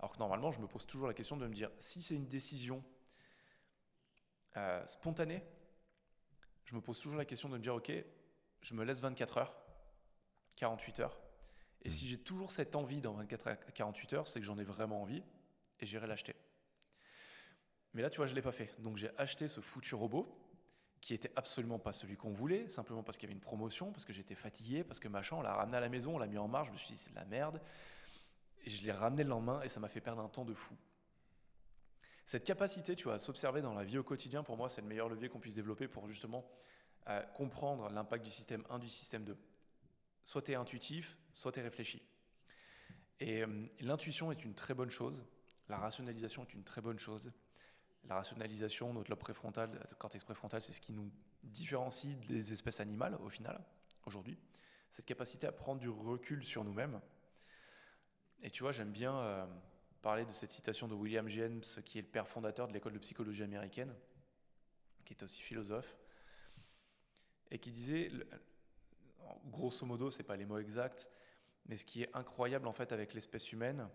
Alors 0.00 0.12
que 0.12 0.18
normalement, 0.18 0.50
je 0.50 0.60
me 0.60 0.66
pose 0.66 0.86
toujours 0.86 1.06
la 1.06 1.14
question 1.14 1.36
de 1.36 1.46
me 1.46 1.54
dire, 1.54 1.70
si 1.78 2.02
c'est 2.02 2.16
une 2.16 2.26
décision 2.26 2.82
euh, 4.56 4.84
spontanée, 4.86 5.44
je 6.68 6.74
me 6.74 6.82
pose 6.82 7.00
toujours 7.00 7.16
la 7.16 7.24
question 7.24 7.48
de 7.48 7.54
me 7.54 7.58
dire, 7.58 7.74
ok, 7.74 7.90
je 8.60 8.74
me 8.74 8.84
laisse 8.84 9.00
24 9.00 9.38
heures, 9.38 9.56
48 10.56 11.00
heures. 11.00 11.18
Et 11.80 11.88
si 11.88 12.06
j'ai 12.06 12.18
toujours 12.18 12.50
cette 12.50 12.76
envie 12.76 13.00
dans 13.00 13.14
24 13.14 13.46
à 13.46 13.56
48 13.56 14.12
heures, 14.12 14.28
c'est 14.28 14.38
que 14.38 14.44
j'en 14.44 14.58
ai 14.58 14.64
vraiment 14.64 15.00
envie 15.00 15.22
et 15.80 15.86
j'irai 15.86 16.06
l'acheter. 16.06 16.36
Mais 17.94 18.02
là, 18.02 18.10
tu 18.10 18.18
vois, 18.18 18.26
je 18.26 18.32
ne 18.32 18.36
l'ai 18.36 18.42
pas 18.42 18.52
fait. 18.52 18.74
Donc 18.80 18.98
j'ai 18.98 19.08
acheté 19.16 19.48
ce 19.48 19.62
foutu 19.62 19.94
robot 19.94 20.28
qui 21.00 21.14
était 21.14 21.32
absolument 21.36 21.78
pas 21.78 21.94
celui 21.94 22.18
qu'on 22.18 22.32
voulait, 22.32 22.68
simplement 22.68 23.02
parce 23.02 23.16
qu'il 23.16 23.28
y 23.28 23.32
avait 23.32 23.38
une 23.38 23.40
promotion, 23.40 23.90
parce 23.90 24.04
que 24.04 24.12
j'étais 24.12 24.34
fatigué, 24.34 24.84
parce 24.84 25.00
que 25.00 25.08
machin, 25.08 25.36
on 25.36 25.42
l'a 25.42 25.54
ramené 25.54 25.78
à 25.78 25.80
la 25.80 25.88
maison, 25.88 26.16
on 26.16 26.18
l'a 26.18 26.26
mis 26.26 26.36
en 26.36 26.48
marche, 26.48 26.68
je 26.68 26.72
me 26.72 26.76
suis 26.76 26.88
dit 26.88 26.98
c'est 26.98 27.10
de 27.10 27.16
la 27.16 27.24
merde. 27.24 27.62
Et 28.66 28.68
je 28.68 28.84
l'ai 28.84 28.92
ramené 28.92 29.22
le 29.22 29.30
lendemain 29.30 29.62
et 29.62 29.68
ça 29.68 29.80
m'a 29.80 29.88
fait 29.88 30.02
perdre 30.02 30.20
un 30.20 30.28
temps 30.28 30.44
de 30.44 30.52
fou. 30.52 30.76
Cette 32.28 32.44
capacité, 32.44 32.94
tu 32.94 33.04
vois, 33.04 33.14
à 33.14 33.18
s'observer 33.18 33.62
dans 33.62 33.72
la 33.72 33.84
vie 33.84 33.96
au 33.96 34.02
quotidien, 34.02 34.42
pour 34.42 34.58
moi, 34.58 34.68
c'est 34.68 34.82
le 34.82 34.86
meilleur 34.86 35.08
levier 35.08 35.30
qu'on 35.30 35.40
puisse 35.40 35.54
développer 35.54 35.88
pour 35.88 36.06
justement 36.08 36.46
euh, 37.06 37.22
comprendre 37.34 37.88
l'impact 37.88 38.22
du 38.22 38.30
système 38.30 38.62
1, 38.68 38.78
du 38.80 38.90
système 38.90 39.24
2. 39.24 39.34
Soit 40.24 40.42
tu 40.42 40.52
es 40.52 40.54
intuitif, 40.54 41.16
soit 41.32 41.52
tu 41.52 41.60
es 41.60 41.62
réfléchi. 41.62 42.02
Et 43.18 43.44
euh, 43.44 43.66
l'intuition 43.80 44.30
est 44.30 44.44
une 44.44 44.52
très 44.52 44.74
bonne 44.74 44.90
chose, 44.90 45.24
la 45.70 45.78
rationalisation 45.78 46.42
est 46.42 46.52
une 46.52 46.64
très 46.64 46.82
bonne 46.82 46.98
chose. 46.98 47.32
La 48.04 48.16
rationalisation, 48.16 48.92
notre 48.92 49.08
lobe 49.08 49.20
préfrontal, 49.20 49.86
le 49.88 49.96
cortex 49.96 50.22
préfrontal, 50.22 50.60
c'est 50.60 50.74
ce 50.74 50.82
qui 50.82 50.92
nous 50.92 51.10
différencie 51.42 52.14
des 52.28 52.52
espèces 52.52 52.80
animales 52.80 53.14
au 53.24 53.30
final, 53.30 53.58
aujourd'hui. 54.04 54.36
Cette 54.90 55.06
capacité 55.06 55.46
à 55.46 55.52
prendre 55.52 55.80
du 55.80 55.88
recul 55.88 56.44
sur 56.44 56.62
nous-mêmes. 56.62 57.00
Et 58.42 58.50
tu 58.50 58.64
vois, 58.64 58.72
j'aime 58.72 58.92
bien 58.92 59.16
euh, 59.16 59.46
parler 60.02 60.24
de 60.24 60.32
cette 60.32 60.50
citation 60.50 60.88
de 60.88 60.94
William 60.94 61.28
James, 61.28 61.62
qui 61.84 61.98
est 61.98 62.02
le 62.02 62.08
père 62.08 62.28
fondateur 62.28 62.68
de 62.68 62.72
l'école 62.72 62.92
de 62.92 62.98
psychologie 62.98 63.42
américaine, 63.42 63.94
qui 65.04 65.14
est 65.14 65.22
aussi 65.22 65.40
philosophe, 65.40 65.96
et 67.50 67.58
qui 67.58 67.72
disait 67.72 68.10
grosso 69.46 69.84
modo, 69.86 70.10
c'est 70.10 70.22
pas 70.22 70.36
les 70.36 70.46
mots 70.46 70.58
exacts, 70.58 71.08
mais 71.66 71.76
ce 71.76 71.84
qui 71.84 72.02
est 72.02 72.10
incroyable 72.14 72.66
en 72.68 72.72
fait 72.72 72.92
avec 72.92 73.14
l'espèce 73.14 73.52
humaine, 73.52 73.88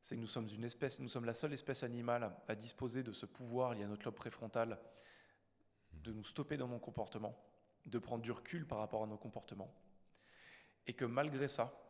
c'est 0.00 0.16
que 0.16 0.20
nous 0.20 0.26
sommes 0.26 0.48
une 0.48 0.64
espèce, 0.64 0.98
nous 0.98 1.08
sommes 1.08 1.24
la 1.24 1.34
seule 1.34 1.52
espèce 1.52 1.82
animale 1.82 2.34
à 2.48 2.54
disposer 2.54 3.02
de 3.02 3.12
ce 3.12 3.26
pouvoir 3.26 3.74
lié 3.74 3.84
à 3.84 3.86
notre 3.86 4.04
lobe 4.04 4.14
préfrontal 4.14 4.78
de 5.92 6.12
nous 6.12 6.24
stopper 6.24 6.56
dans 6.56 6.68
nos 6.68 6.78
comportements, 6.78 7.38
de 7.86 7.98
prendre 7.98 8.22
du 8.22 8.32
recul 8.32 8.66
par 8.66 8.78
rapport 8.78 9.04
à 9.04 9.06
nos 9.06 9.16
comportements, 9.16 9.72
et 10.86 10.94
que 10.94 11.04
malgré 11.04 11.48
ça, 11.48 11.81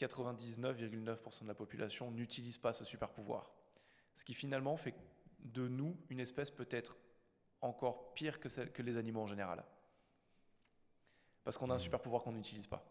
99,9% 0.00 1.42
de 1.42 1.48
la 1.48 1.54
population 1.54 2.10
n'utilise 2.10 2.58
pas 2.58 2.72
ce 2.72 2.84
super 2.84 3.10
pouvoir, 3.10 3.52
ce 4.14 4.24
qui 4.24 4.34
finalement 4.34 4.76
fait 4.76 4.94
de 5.40 5.68
nous 5.68 5.96
une 6.08 6.20
espèce 6.20 6.50
peut-être 6.50 6.96
encore 7.60 8.14
pire 8.14 8.40
que, 8.40 8.48
que 8.66 8.82
les 8.82 8.96
animaux 8.96 9.20
en 9.20 9.26
général. 9.26 9.64
Parce 11.44 11.58
qu'on 11.58 11.70
a 11.70 11.74
un 11.74 11.76
hmm. 11.76 11.80
super 11.80 12.00
pouvoir 12.00 12.22
qu'on 12.22 12.32
n'utilise 12.32 12.66
pas. 12.66 12.86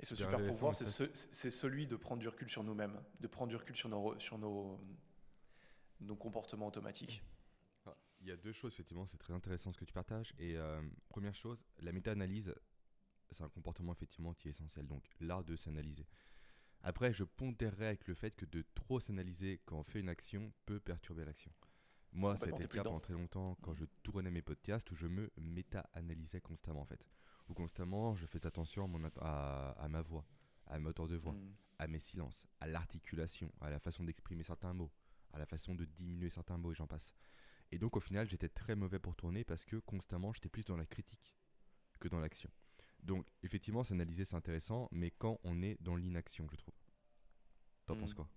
Et 0.00 0.06
ce 0.06 0.14
super 0.14 0.44
pouvoir, 0.46 0.74
c'est 0.74 1.50
celui 1.50 1.86
de 1.86 1.96
prendre 1.96 2.20
du 2.20 2.28
recul 2.28 2.48
sur 2.48 2.62
nous-mêmes, 2.62 3.02
de 3.18 3.26
prendre 3.26 3.50
du 3.50 3.56
recul 3.56 3.74
sur 3.74 3.88
nos, 3.88 4.16
sur 4.20 4.38
nos, 4.38 4.78
nos 6.00 6.14
comportements 6.14 6.68
automatiques. 6.68 7.22
Il 8.20 8.28
y 8.28 8.32
a 8.32 8.36
deux 8.36 8.52
choses, 8.52 8.72
effectivement, 8.72 9.06
c'est 9.06 9.16
très 9.16 9.32
intéressant 9.32 9.72
ce 9.72 9.78
que 9.78 9.84
tu 9.84 9.92
partages. 9.92 10.34
Et 10.38 10.56
euh, 10.56 10.80
première 11.08 11.34
chose, 11.34 11.64
la 11.80 11.92
méta-analyse, 11.92 12.54
c'est 13.30 13.42
un 13.42 13.48
comportement 13.48 13.92
effectivement 13.92 14.34
qui 14.34 14.48
est 14.48 14.50
essentiel. 14.50 14.86
Donc, 14.86 15.04
l'art 15.20 15.44
de 15.44 15.56
s'analyser. 15.56 16.06
Après, 16.82 17.12
je 17.12 17.24
pondérerai 17.24 17.88
avec 17.88 18.06
le 18.06 18.14
fait 18.14 18.34
que 18.36 18.46
de 18.46 18.64
trop 18.74 19.00
s'analyser 19.00 19.60
quand 19.64 19.78
on 19.78 19.84
fait 19.84 20.00
une 20.00 20.08
action 20.08 20.52
peut 20.64 20.80
perturber 20.80 21.24
l'action. 21.24 21.52
Moi, 22.12 22.36
ça 22.36 22.46
a 22.46 22.48
été 22.48 22.62
le 22.62 22.68
cas 22.68 22.84
pendant 22.84 23.00
très 23.00 23.14
longtemps 23.14 23.56
quand 23.62 23.74
je 23.74 23.84
tournais 24.02 24.30
mes 24.30 24.42
podcasts 24.42 24.90
où 24.90 24.94
je 24.94 25.06
me 25.06 25.30
méta-analysais 25.36 26.40
constamment 26.40 26.80
en 26.80 26.86
fait. 26.86 27.04
Où 27.48 27.54
constamment 27.54 28.14
je 28.14 28.26
faisais 28.26 28.46
attention 28.46 28.84
à, 29.20 29.86
ma 29.88 30.02
voix, 30.02 30.24
à 30.66 30.78
ma 30.78 30.90
hauteur 30.90 31.08
de 31.08 31.16
voix, 31.16 31.32
mm. 31.32 31.54
à 31.78 31.86
mes 31.86 31.98
silences, 31.98 32.46
à 32.60 32.66
l'articulation, 32.66 33.52
à 33.60 33.70
la 33.70 33.78
façon 33.78 34.04
d'exprimer 34.04 34.42
certains 34.42 34.72
mots, 34.72 34.90
à 35.32 35.38
la 35.38 35.46
façon 35.46 35.74
de 35.74 35.84
diminuer 35.84 36.30
certains 36.30 36.56
mots 36.56 36.72
et 36.72 36.74
j'en 36.74 36.86
passe. 36.86 37.14
Et 37.70 37.78
donc 37.78 37.96
au 37.96 38.00
final, 38.00 38.28
j'étais 38.28 38.48
très 38.48 38.74
mauvais 38.74 38.98
pour 38.98 39.14
tourner 39.14 39.44
parce 39.44 39.64
que 39.64 39.76
constamment 39.76 40.32
j'étais 40.32 40.48
plus 40.48 40.64
dans 40.64 40.76
la 40.76 40.86
critique 40.86 41.34
que 42.00 42.08
dans 42.08 42.20
l'action. 42.20 42.50
Donc 43.02 43.26
effectivement, 43.42 43.84
s'analyser 43.84 44.24
c'est 44.24 44.36
intéressant, 44.36 44.88
mais 44.90 45.10
quand 45.10 45.38
on 45.44 45.62
est 45.62 45.76
dans 45.80 45.96
l'inaction, 45.96 46.46
je 46.50 46.56
trouve. 46.56 46.74
T'en 47.86 47.96
penses 47.96 48.12
mm. 48.12 48.16
quoi? 48.16 48.28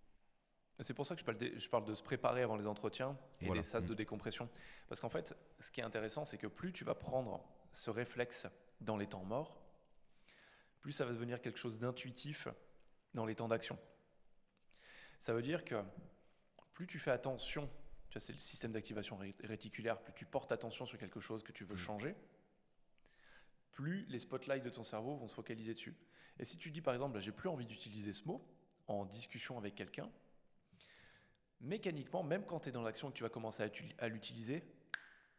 C'est 0.79 0.93
pour 0.93 1.05
ça 1.05 1.13
que 1.15 1.19
je 1.19 1.25
parle, 1.25 1.37
de, 1.37 1.51
je 1.57 1.69
parle 1.69 1.85
de 1.85 1.93
se 1.93 2.01
préparer 2.01 2.41
avant 2.41 2.55
les 2.55 2.65
entretiens 2.65 3.17
et 3.39 3.49
les 3.51 3.61
sas 3.63 3.85
de 3.85 3.93
mm. 3.93 3.97
décompression. 3.97 4.49
Parce 4.87 4.99
qu'en 5.01 5.09
fait, 5.09 5.35
ce 5.59 5.71
qui 5.71 5.81
est 5.81 5.83
intéressant, 5.83 6.25
c'est 6.25 6.37
que 6.37 6.47
plus 6.47 6.73
tu 6.73 6.83
vas 6.83 6.95
prendre 6.95 7.43
ce 7.71 7.89
réflexe 7.91 8.47
dans 8.79 8.97
les 8.97 9.07
temps 9.07 9.23
morts, 9.23 9.61
plus 10.79 10.91
ça 10.91 11.05
va 11.05 11.11
devenir 11.11 11.41
quelque 11.41 11.59
chose 11.59 11.77
d'intuitif 11.77 12.47
dans 13.13 13.25
les 13.25 13.35
temps 13.35 13.47
d'action. 13.47 13.77
Ça 15.19 15.33
veut 15.33 15.43
dire 15.43 15.63
que 15.63 15.83
plus 16.73 16.87
tu 16.87 16.97
fais 16.97 17.11
attention, 17.11 17.69
tu 18.09 18.19
c'est 18.19 18.33
le 18.33 18.39
système 18.39 18.71
d'activation 18.71 19.19
réticulaire, 19.43 20.01
plus 20.01 20.13
tu 20.13 20.25
portes 20.25 20.51
attention 20.51 20.85
sur 20.85 20.97
quelque 20.97 21.19
chose 21.19 21.43
que 21.43 21.51
tu 21.51 21.63
veux 21.63 21.75
mm. 21.75 21.77
changer, 21.77 22.15
plus 23.71 24.05
les 24.09 24.19
spotlights 24.19 24.63
de 24.63 24.69
ton 24.69 24.83
cerveau 24.83 25.15
vont 25.15 25.27
se 25.27 25.35
focaliser 25.35 25.73
dessus. 25.73 25.95
Et 26.39 26.45
si 26.45 26.57
tu 26.57 26.71
dis 26.71 26.81
par 26.81 26.93
exemple, 26.93 27.19
j'ai 27.19 27.31
plus 27.31 27.49
envie 27.49 27.65
d'utiliser 27.65 28.13
ce 28.13 28.25
mot 28.25 28.45
en 28.87 29.05
discussion 29.05 29.57
avec 29.57 29.75
quelqu'un, 29.75 30.09
mécaniquement, 31.61 32.23
même 32.23 32.45
quand 32.45 32.61
tu 32.61 32.69
es 32.69 32.71
dans 32.71 32.81
l'action 32.81 33.09
et 33.09 33.11
que 33.11 33.17
tu 33.17 33.23
vas 33.23 33.29
commencer 33.29 33.63
à, 33.99 34.07
l'utiliser, 34.07 34.63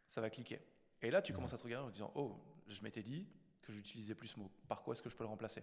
ça 0.07 0.21
va 0.21 0.29
cliquer. 0.29 0.59
Et 1.01 1.11
là, 1.11 1.21
tu 1.21 1.31
mmh. 1.31 1.35
commences 1.35 1.53
à 1.53 1.57
te 1.57 1.63
regarder 1.63 1.87
en 1.87 1.91
disant 1.91 2.11
Oh, 2.15 2.39
je 2.67 2.81
m'étais 2.81 3.03
dit 3.03 3.27
que 3.61 3.71
j'utilisais 3.71 4.15
plus 4.15 4.29
ce 4.29 4.39
mot. 4.39 4.49
Par 4.67 4.83
quoi 4.83 4.93
est-ce 4.93 5.01
que 5.01 5.09
je 5.09 5.15
peux 5.15 5.23
le 5.23 5.29
remplacer? 5.29 5.61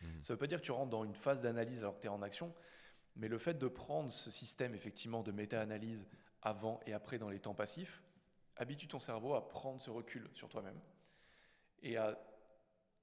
Mmh. 0.00 0.06
Ça 0.22 0.32
ne 0.32 0.36
veut 0.36 0.38
pas 0.38 0.46
dire 0.46 0.60
que 0.60 0.64
tu 0.64 0.72
rentres 0.72 0.90
dans 0.90 1.04
une 1.04 1.14
phase 1.14 1.42
d'analyse 1.42 1.80
alors 1.80 1.96
que 1.96 2.00
tu 2.00 2.06
es 2.06 2.10
en 2.10 2.22
action, 2.22 2.54
mais 3.16 3.28
le 3.28 3.38
fait 3.38 3.54
de 3.54 3.68
prendre 3.68 4.10
ce 4.10 4.30
système 4.30 4.74
effectivement 4.74 5.22
de 5.22 5.32
méta-analyse 5.32 6.06
avant 6.42 6.80
et 6.86 6.92
après 6.92 7.18
dans 7.18 7.28
les 7.28 7.40
temps 7.40 7.54
passifs 7.54 8.02
habitue 8.56 8.88
ton 8.88 9.00
cerveau 9.00 9.34
à 9.34 9.48
prendre 9.48 9.80
ce 9.80 9.90
recul 9.90 10.28
sur 10.32 10.48
toi-même 10.48 10.78
et 11.82 11.96
à, 11.96 12.18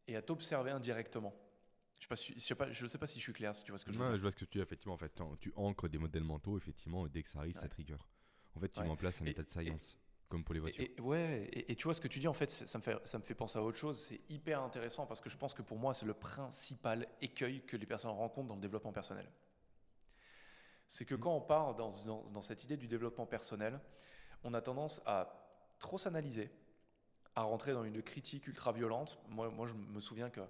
et 0.07 0.15
à 0.15 0.21
t'observer 0.21 0.71
indirectement. 0.71 1.33
Je 1.99 2.07
ne 2.12 2.39
sais, 2.39 2.55
pas, 2.55 2.73
sais 2.73 2.97
pas 2.97 3.07
si 3.07 3.19
je 3.19 3.23
suis 3.23 3.33
clair, 3.33 3.55
si 3.55 3.63
tu 3.63 3.71
vois 3.71 3.79
ce 3.79 3.86
que 3.86 3.93
je 3.93 3.97
veux 3.97 4.05
dire. 4.05 4.17
Je 4.17 4.21
vois 4.21 4.31
ce 4.31 4.36
que 4.36 4.43
tu 4.43 4.57
dis, 4.57 4.62
effectivement. 4.62 4.95
En 4.95 4.97
fait, 4.97 5.13
tu 5.39 5.53
ancres 5.55 5.88
des 5.88 5.97
modèles 5.97 6.23
mentaux, 6.23 6.57
effectivement, 6.57 7.05
et 7.05 7.09
dès 7.09 7.23
que 7.23 7.29
ça 7.29 7.39
arrive, 7.39 7.55
ça 7.55 7.69
trigger. 7.69 7.97
En 8.55 8.59
fait, 8.59 8.69
tu 8.69 8.81
mets 8.81 8.89
en 8.89 8.97
place 8.97 9.21
un 9.21 9.25
état 9.25 9.43
de 9.43 9.49
science, 9.49 9.97
comme 10.27 10.43
pour 10.43 10.53
les 10.53 10.59
voitures. 10.59 10.83
Et, 10.83 10.99
ouais, 10.99 11.49
et, 11.51 11.75
tu 11.75 11.86
vois 11.86 11.93
ce 11.93 12.01
que 12.01 12.09
tu 12.09 12.19
dis, 12.19 12.27
en 12.27 12.33
fait, 12.33 12.51
ça 12.51 12.77
me 12.77 12.83
fait, 12.83 12.99
ça 13.07 13.17
me 13.17 13.23
fait 13.23 13.36
penser 13.36 13.57
à 13.57 13.63
autre 13.63 13.77
chose. 13.77 13.99
C'est 13.99 14.21
hyper 14.29 14.62
intéressant 14.62 15.05
parce 15.05 15.21
que 15.21 15.29
je 15.29 15.38
pense 15.38 15.53
que 15.53 15.62
pour 15.62 15.77
moi, 15.77 15.93
c'est 15.93 16.05
le 16.05 16.13
principal 16.13 17.07
écueil 17.21 17.62
que 17.65 17.77
les 17.77 17.86
personnes 17.86 18.12
rencontrent 18.12 18.49
dans 18.49 18.55
le 18.55 18.62
développement 18.62 18.91
personnel. 18.91 19.29
C'est 20.88 21.05
que 21.05 21.15
mmh. 21.15 21.19
quand 21.19 21.36
on 21.36 21.41
part 21.41 21.75
dans, 21.75 21.91
dans, 22.03 22.23
dans 22.31 22.41
cette 22.41 22.63
idée 22.65 22.75
du 22.75 22.88
développement 22.88 23.25
personnel, 23.25 23.79
on 24.43 24.53
a 24.53 24.62
tendance 24.62 25.01
à 25.05 25.39
trop 25.79 25.97
s'analyser, 25.97 26.51
à 27.35 27.43
rentrer 27.43 27.73
dans 27.73 27.83
une 27.83 28.01
critique 28.01 28.47
ultra 28.47 28.71
violente. 28.71 29.19
Moi, 29.29 29.49
moi, 29.49 29.65
je 29.65 29.73
me 29.73 29.99
souviens 29.99 30.29
que 30.29 30.41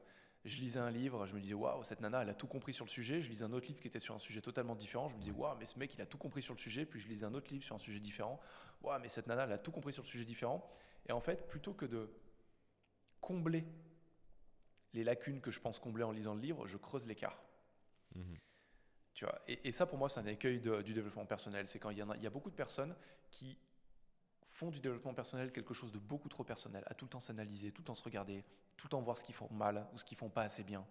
je 0.45 0.57
lisais 0.57 0.79
un 0.79 0.91
livre, 0.91 1.25
je 1.25 1.33
me 1.33 1.39
disais, 1.39 1.53
waouh, 1.53 1.83
cette 1.83 2.01
nana, 2.01 2.21
elle 2.21 2.29
a 2.29 2.33
tout 2.33 2.47
compris 2.47 2.73
sur 2.73 2.83
le 2.83 2.89
sujet. 2.89 3.21
Je 3.21 3.29
lisais 3.29 3.45
un 3.45 3.53
autre 3.53 3.67
livre 3.67 3.79
qui 3.79 3.87
était 3.87 4.01
sur 4.01 4.13
un 4.13 4.19
sujet 4.19 4.41
totalement 4.41 4.75
différent. 4.75 5.07
Je 5.07 5.15
me 5.15 5.19
disais, 5.19 5.31
waouh, 5.31 5.57
mais 5.57 5.65
ce 5.65 5.79
mec, 5.79 5.93
il 5.93 6.01
a 6.01 6.05
tout 6.05 6.17
compris 6.17 6.41
sur 6.41 6.53
le 6.53 6.59
sujet. 6.59 6.85
Puis 6.85 6.99
je 6.99 7.07
lisais 7.07 7.25
un 7.25 7.33
autre 7.33 7.49
livre 7.51 7.63
sur 7.63 7.75
un 7.75 7.79
sujet 7.79 7.99
différent. 7.99 8.39
Waouh, 8.81 8.99
mais 8.99 9.07
cette 9.07 9.27
nana, 9.27 9.43
elle 9.45 9.53
a 9.53 9.57
tout 9.57 9.71
compris 9.71 9.93
sur 9.93 10.03
le 10.03 10.07
sujet 10.07 10.25
différent. 10.25 10.69
Et 11.07 11.13
en 11.13 11.21
fait, 11.21 11.47
plutôt 11.47 11.73
que 11.73 11.85
de 11.85 12.09
combler 13.21 13.65
les 14.93 15.05
lacunes 15.05 15.39
que 15.39 15.51
je 15.51 15.61
pense 15.61 15.79
combler 15.79 16.03
en 16.03 16.11
lisant 16.11 16.35
le 16.35 16.41
livre, 16.41 16.67
je 16.67 16.77
creuse 16.77 17.07
l'écart. 17.07 17.41
Mhm. 18.15 18.35
Tu 19.13 19.25
vois, 19.25 19.39
et, 19.47 19.71
ça, 19.71 19.85
pour 19.85 19.97
moi, 19.97 20.09
c'est 20.09 20.19
un 20.19 20.25
écueil 20.25 20.59
du 20.59 20.93
développement 20.93 21.25
personnel. 21.25 21.67
C'est 21.67 21.79
quand 21.79 21.91
il 21.91 21.99
y, 21.99 22.01
a, 22.01 22.07
il 22.15 22.23
y 22.23 22.27
a 22.27 22.31
beaucoup 22.31 22.49
de 22.49 22.55
personnes 22.55 22.95
qui 23.29 23.57
du 24.71 24.80
développement 24.80 25.13
personnel 25.13 25.52
quelque 25.52 25.73
chose 25.73 25.91
de 25.91 25.99
beaucoup 25.99 26.30
trop 26.30 26.43
personnel, 26.43 26.84
à 26.88 26.93
tout 26.93 27.06
le 27.06 27.10
temps 27.10 27.19
s'analyser, 27.19 27.71
tout 27.71 27.82
le 27.82 27.86
temps 27.86 27.95
se 27.95 28.04
regarder, 28.04 28.43
tout 28.78 28.88
le 28.88 28.91
temps 28.91 29.02
voir 29.02 29.17
ce 29.17 29.23
qu'ils 29.23 29.36
font 29.36 29.49
mal 29.52 29.88
ou 29.93 29.97
ce 29.97 30.06
qu'ils 30.06 30.17
font 30.17 30.30
pas 30.30 30.43
assez 30.43 30.63
bien, 30.63 30.86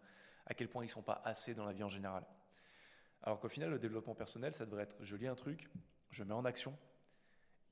à 0.46 0.54
quel 0.54 0.68
point 0.68 0.84
ils 0.84 0.88
sont 0.88 1.02
pas 1.02 1.20
assez 1.24 1.54
dans 1.54 1.64
la 1.64 1.72
vie 1.72 1.82
en 1.82 1.88
général. 1.88 2.24
Alors 3.22 3.38
qu'au 3.38 3.48
final, 3.48 3.70
le 3.70 3.78
développement 3.78 4.14
personnel, 4.14 4.54
ça 4.54 4.66
devrait 4.66 4.84
être 4.84 4.96
je 5.00 5.16
lis 5.16 5.26
un 5.26 5.34
truc, 5.34 5.68
je 6.10 6.24
mets 6.24 6.34
en 6.34 6.44
action, 6.44 6.76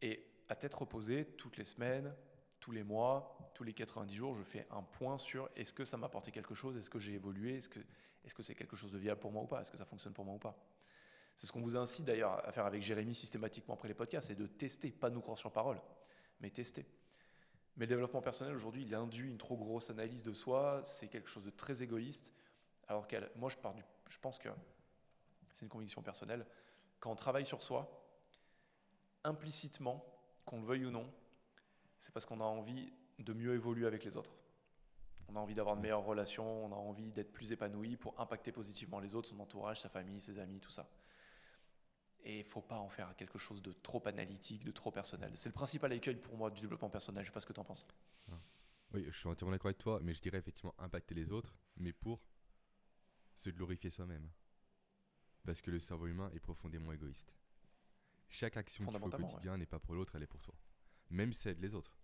et 0.02 0.26
à 0.48 0.56
tête 0.56 0.74
reposée, 0.74 1.26
toutes 1.36 1.56
les 1.56 1.64
semaines, 1.64 2.14
tous 2.60 2.72
les 2.72 2.82
mois, 2.82 3.36
tous 3.54 3.64
les 3.64 3.72
90 3.72 4.14
jours, 4.14 4.34
je 4.34 4.42
fais 4.42 4.66
un 4.70 4.82
point 4.82 5.18
sur 5.18 5.48
est-ce 5.56 5.72
que 5.72 5.84
ça 5.84 5.96
m'a 5.96 6.06
apporté 6.06 6.30
quelque 6.30 6.54
chose, 6.54 6.76
est-ce 6.76 6.90
que 6.90 6.98
j'ai 6.98 7.14
évolué, 7.14 7.56
est-ce 7.56 7.68
que 7.68 7.80
c'est 8.24 8.28
-ce 8.28 8.42
c'est 8.42 8.54
quelque 8.54 8.76
chose 8.76 8.92
de 8.92 8.98
viable 8.98 9.20
pour 9.20 9.32
moi 9.32 9.42
ou 9.42 9.46
pas, 9.46 9.60
est-ce 9.60 9.70
que 9.70 9.78
ça 9.78 9.86
fonctionne 9.86 10.12
pour 10.12 10.24
moi 10.24 10.34
ou 10.34 10.38
pas. 10.38 10.56
C'est 11.40 11.46
ce 11.46 11.52
qu'on 11.52 11.62
vous 11.62 11.78
incite 11.78 12.04
d'ailleurs 12.04 12.46
à 12.46 12.52
faire 12.52 12.66
avec 12.66 12.82
Jérémy 12.82 13.14
systématiquement 13.14 13.72
après 13.72 13.88
les 13.88 13.94
podcasts, 13.94 14.28
c'est 14.28 14.34
de 14.34 14.46
tester, 14.46 14.90
pas 14.90 15.08
nous 15.08 15.22
croire 15.22 15.38
sur 15.38 15.50
parole, 15.50 15.80
mais 16.38 16.50
tester. 16.50 16.84
Mais 17.78 17.86
le 17.86 17.88
développement 17.88 18.20
personnel 18.20 18.54
aujourd'hui, 18.54 18.82
il 18.82 18.94
induit 18.94 19.30
une 19.30 19.38
trop 19.38 19.56
grosse 19.56 19.88
analyse 19.88 20.22
de 20.22 20.34
soi, 20.34 20.82
c'est 20.84 21.08
quelque 21.08 21.30
chose 21.30 21.42
de 21.42 21.48
très 21.48 21.82
égoïste. 21.82 22.34
Alors 22.88 23.08
que 23.08 23.16
moi, 23.36 23.48
je, 23.48 23.56
je 24.10 24.18
pense 24.18 24.36
que 24.36 24.50
c'est 25.54 25.64
une 25.64 25.70
conviction 25.70 26.02
personnelle, 26.02 26.44
quand 26.98 27.10
on 27.10 27.16
travaille 27.16 27.46
sur 27.46 27.62
soi, 27.62 27.90
implicitement, 29.24 30.04
qu'on 30.44 30.60
le 30.60 30.66
veuille 30.66 30.84
ou 30.84 30.90
non, 30.90 31.10
c'est 31.96 32.12
parce 32.12 32.26
qu'on 32.26 32.42
a 32.42 32.44
envie 32.44 32.92
de 33.18 33.32
mieux 33.32 33.54
évoluer 33.54 33.86
avec 33.86 34.04
les 34.04 34.18
autres. 34.18 34.36
On 35.28 35.36
a 35.36 35.38
envie 35.38 35.54
d'avoir 35.54 35.76
de 35.76 35.80
meilleures 35.80 36.04
relations, 36.04 36.66
on 36.66 36.72
a 36.72 36.76
envie 36.76 37.10
d'être 37.12 37.32
plus 37.32 37.50
épanoui 37.50 37.96
pour 37.96 38.20
impacter 38.20 38.52
positivement 38.52 39.00
les 39.00 39.14
autres, 39.14 39.30
son 39.30 39.40
entourage, 39.40 39.80
sa 39.80 39.88
famille, 39.88 40.20
ses 40.20 40.38
amis, 40.38 40.60
tout 40.60 40.70
ça. 40.70 40.86
Et 42.22 42.36
il 42.36 42.38
ne 42.38 42.44
faut 42.44 42.60
pas 42.60 42.78
en 42.78 42.88
faire 42.88 43.14
quelque 43.16 43.38
chose 43.38 43.62
de 43.62 43.72
trop 43.72 44.06
analytique, 44.06 44.64
de 44.64 44.70
trop 44.70 44.90
personnel. 44.90 45.32
C'est 45.34 45.48
le 45.48 45.54
principal 45.54 45.92
écueil 45.92 46.16
pour 46.16 46.36
moi 46.36 46.50
du 46.50 46.60
développement 46.60 46.90
personnel. 46.90 47.24
Je 47.24 47.28
ne 47.28 47.30
sais 47.30 47.34
pas 47.34 47.40
ce 47.40 47.46
que 47.46 47.52
tu 47.52 47.60
en 47.60 47.64
penses. 47.64 47.86
Oui, 48.92 49.04
je 49.08 49.16
suis 49.16 49.28
entièrement 49.28 49.52
d'accord 49.52 49.68
avec 49.68 49.78
toi, 49.78 50.00
mais 50.02 50.14
je 50.14 50.20
dirais 50.20 50.38
effectivement 50.38 50.74
impacter 50.78 51.14
les 51.14 51.30
autres, 51.30 51.54
mais 51.76 51.92
pour 51.92 52.20
se 53.36 53.48
glorifier 53.50 53.88
soi-même. 53.88 54.28
Parce 55.44 55.60
que 55.60 55.70
le 55.70 55.78
cerveau 55.78 56.08
humain 56.08 56.30
est 56.34 56.40
profondément 56.40 56.92
égoïste. 56.92 57.32
Chaque 58.28 58.56
action 58.56 58.84
qu'il 58.84 58.98
faut 58.98 59.06
au 59.06 59.10
quotidien 59.10 59.56
n'est 59.56 59.66
pas 59.66 59.78
pour 59.78 59.94
l'autre, 59.94 60.16
elle 60.16 60.24
est 60.24 60.26
pour 60.26 60.42
toi. 60.42 60.54
Même 61.08 61.32
si 61.32 61.48
elle 61.48 61.52
aide 61.52 61.62
les 61.62 61.74
autres, 61.74 61.96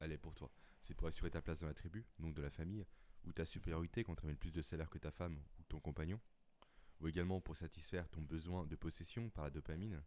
elle 0.00 0.12
est 0.12 0.18
pour 0.18 0.34
toi. 0.34 0.50
C'est 0.80 0.94
pour 0.94 1.06
assurer 1.06 1.30
ta 1.30 1.40
place 1.40 1.60
dans 1.60 1.66
la 1.66 1.74
tribu, 1.74 2.04
donc 2.18 2.34
de 2.34 2.42
la 2.42 2.50
famille, 2.50 2.84
ou 3.24 3.32
ta 3.32 3.44
supériorité 3.44 4.04
quand 4.04 4.14
tu 4.16 4.24
amènes 4.24 4.36
plus 4.36 4.52
de 4.52 4.60
salaire 4.60 4.90
que 4.90 4.98
ta 4.98 5.10
femme 5.10 5.40
ou 5.58 5.62
ton 5.64 5.80
compagnon, 5.80 6.20
ou 7.00 7.08
également 7.08 7.40
pour 7.40 7.56
satisfaire 7.56 8.08
ton 8.08 8.22
besoin 8.22 8.66
de 8.66 8.76
possession 8.76 9.30
par 9.30 9.44
la 9.44 9.50
dopamine. 9.50 10.02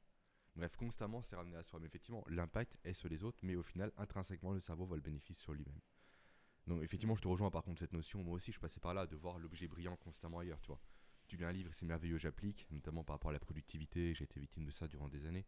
Bref, 0.56 0.76
constamment, 0.76 1.22
c'est 1.22 1.36
ramené 1.36 1.56
à 1.56 1.64
soi. 1.64 1.80
Mais 1.80 1.86
effectivement, 1.86 2.24
l'impact 2.28 2.80
est 2.84 2.94
sur 2.94 3.10
les 3.10 3.24
autres, 3.24 3.40
mais 3.44 3.56
au 3.56 3.64
final, 3.64 3.92
intrinsèquement, 3.98 4.54
le 4.54 4.60
cerveau 4.60 4.86
voit 4.86 4.98
le 4.98 5.04
bénéfice 5.04 5.40
sur 5.40 5.54
lui-même. 5.54 5.80
Donc 6.66 6.84
effectivement, 6.84 7.16
je 7.16 7.22
te 7.22 7.28
rejoins 7.28 7.50
par 7.50 7.64
contre 7.64 7.80
cette 7.80 7.94
notion. 7.94 8.24
Moi 8.24 8.34
aussi, 8.34 8.52
je 8.52 8.60
passais 8.60 8.80
par 8.80 8.94
là 8.94 9.08
de 9.08 9.16
voir 9.16 9.40
l'objet 9.40 9.68
brillant 9.68 9.96
constamment 9.96 10.40
ailleurs, 10.40 10.60
tu 10.62 10.68
vois. 10.68 10.82
Tu 11.28 11.38
lis 11.38 11.44
un 11.44 11.52
livre, 11.52 11.74
c'est 11.74 11.86
merveilleux, 11.86 12.18
j'applique, 12.18 12.68
notamment 12.72 13.04
par 13.04 13.16
rapport 13.16 13.30
à 13.30 13.34
la 13.34 13.40
productivité. 13.40 14.14
J'ai 14.14 14.24
été 14.24 14.40
victime 14.40 14.66
de 14.66 14.72
ça 14.72 14.88
durant 14.88 15.10
des 15.10 15.26
années. 15.26 15.46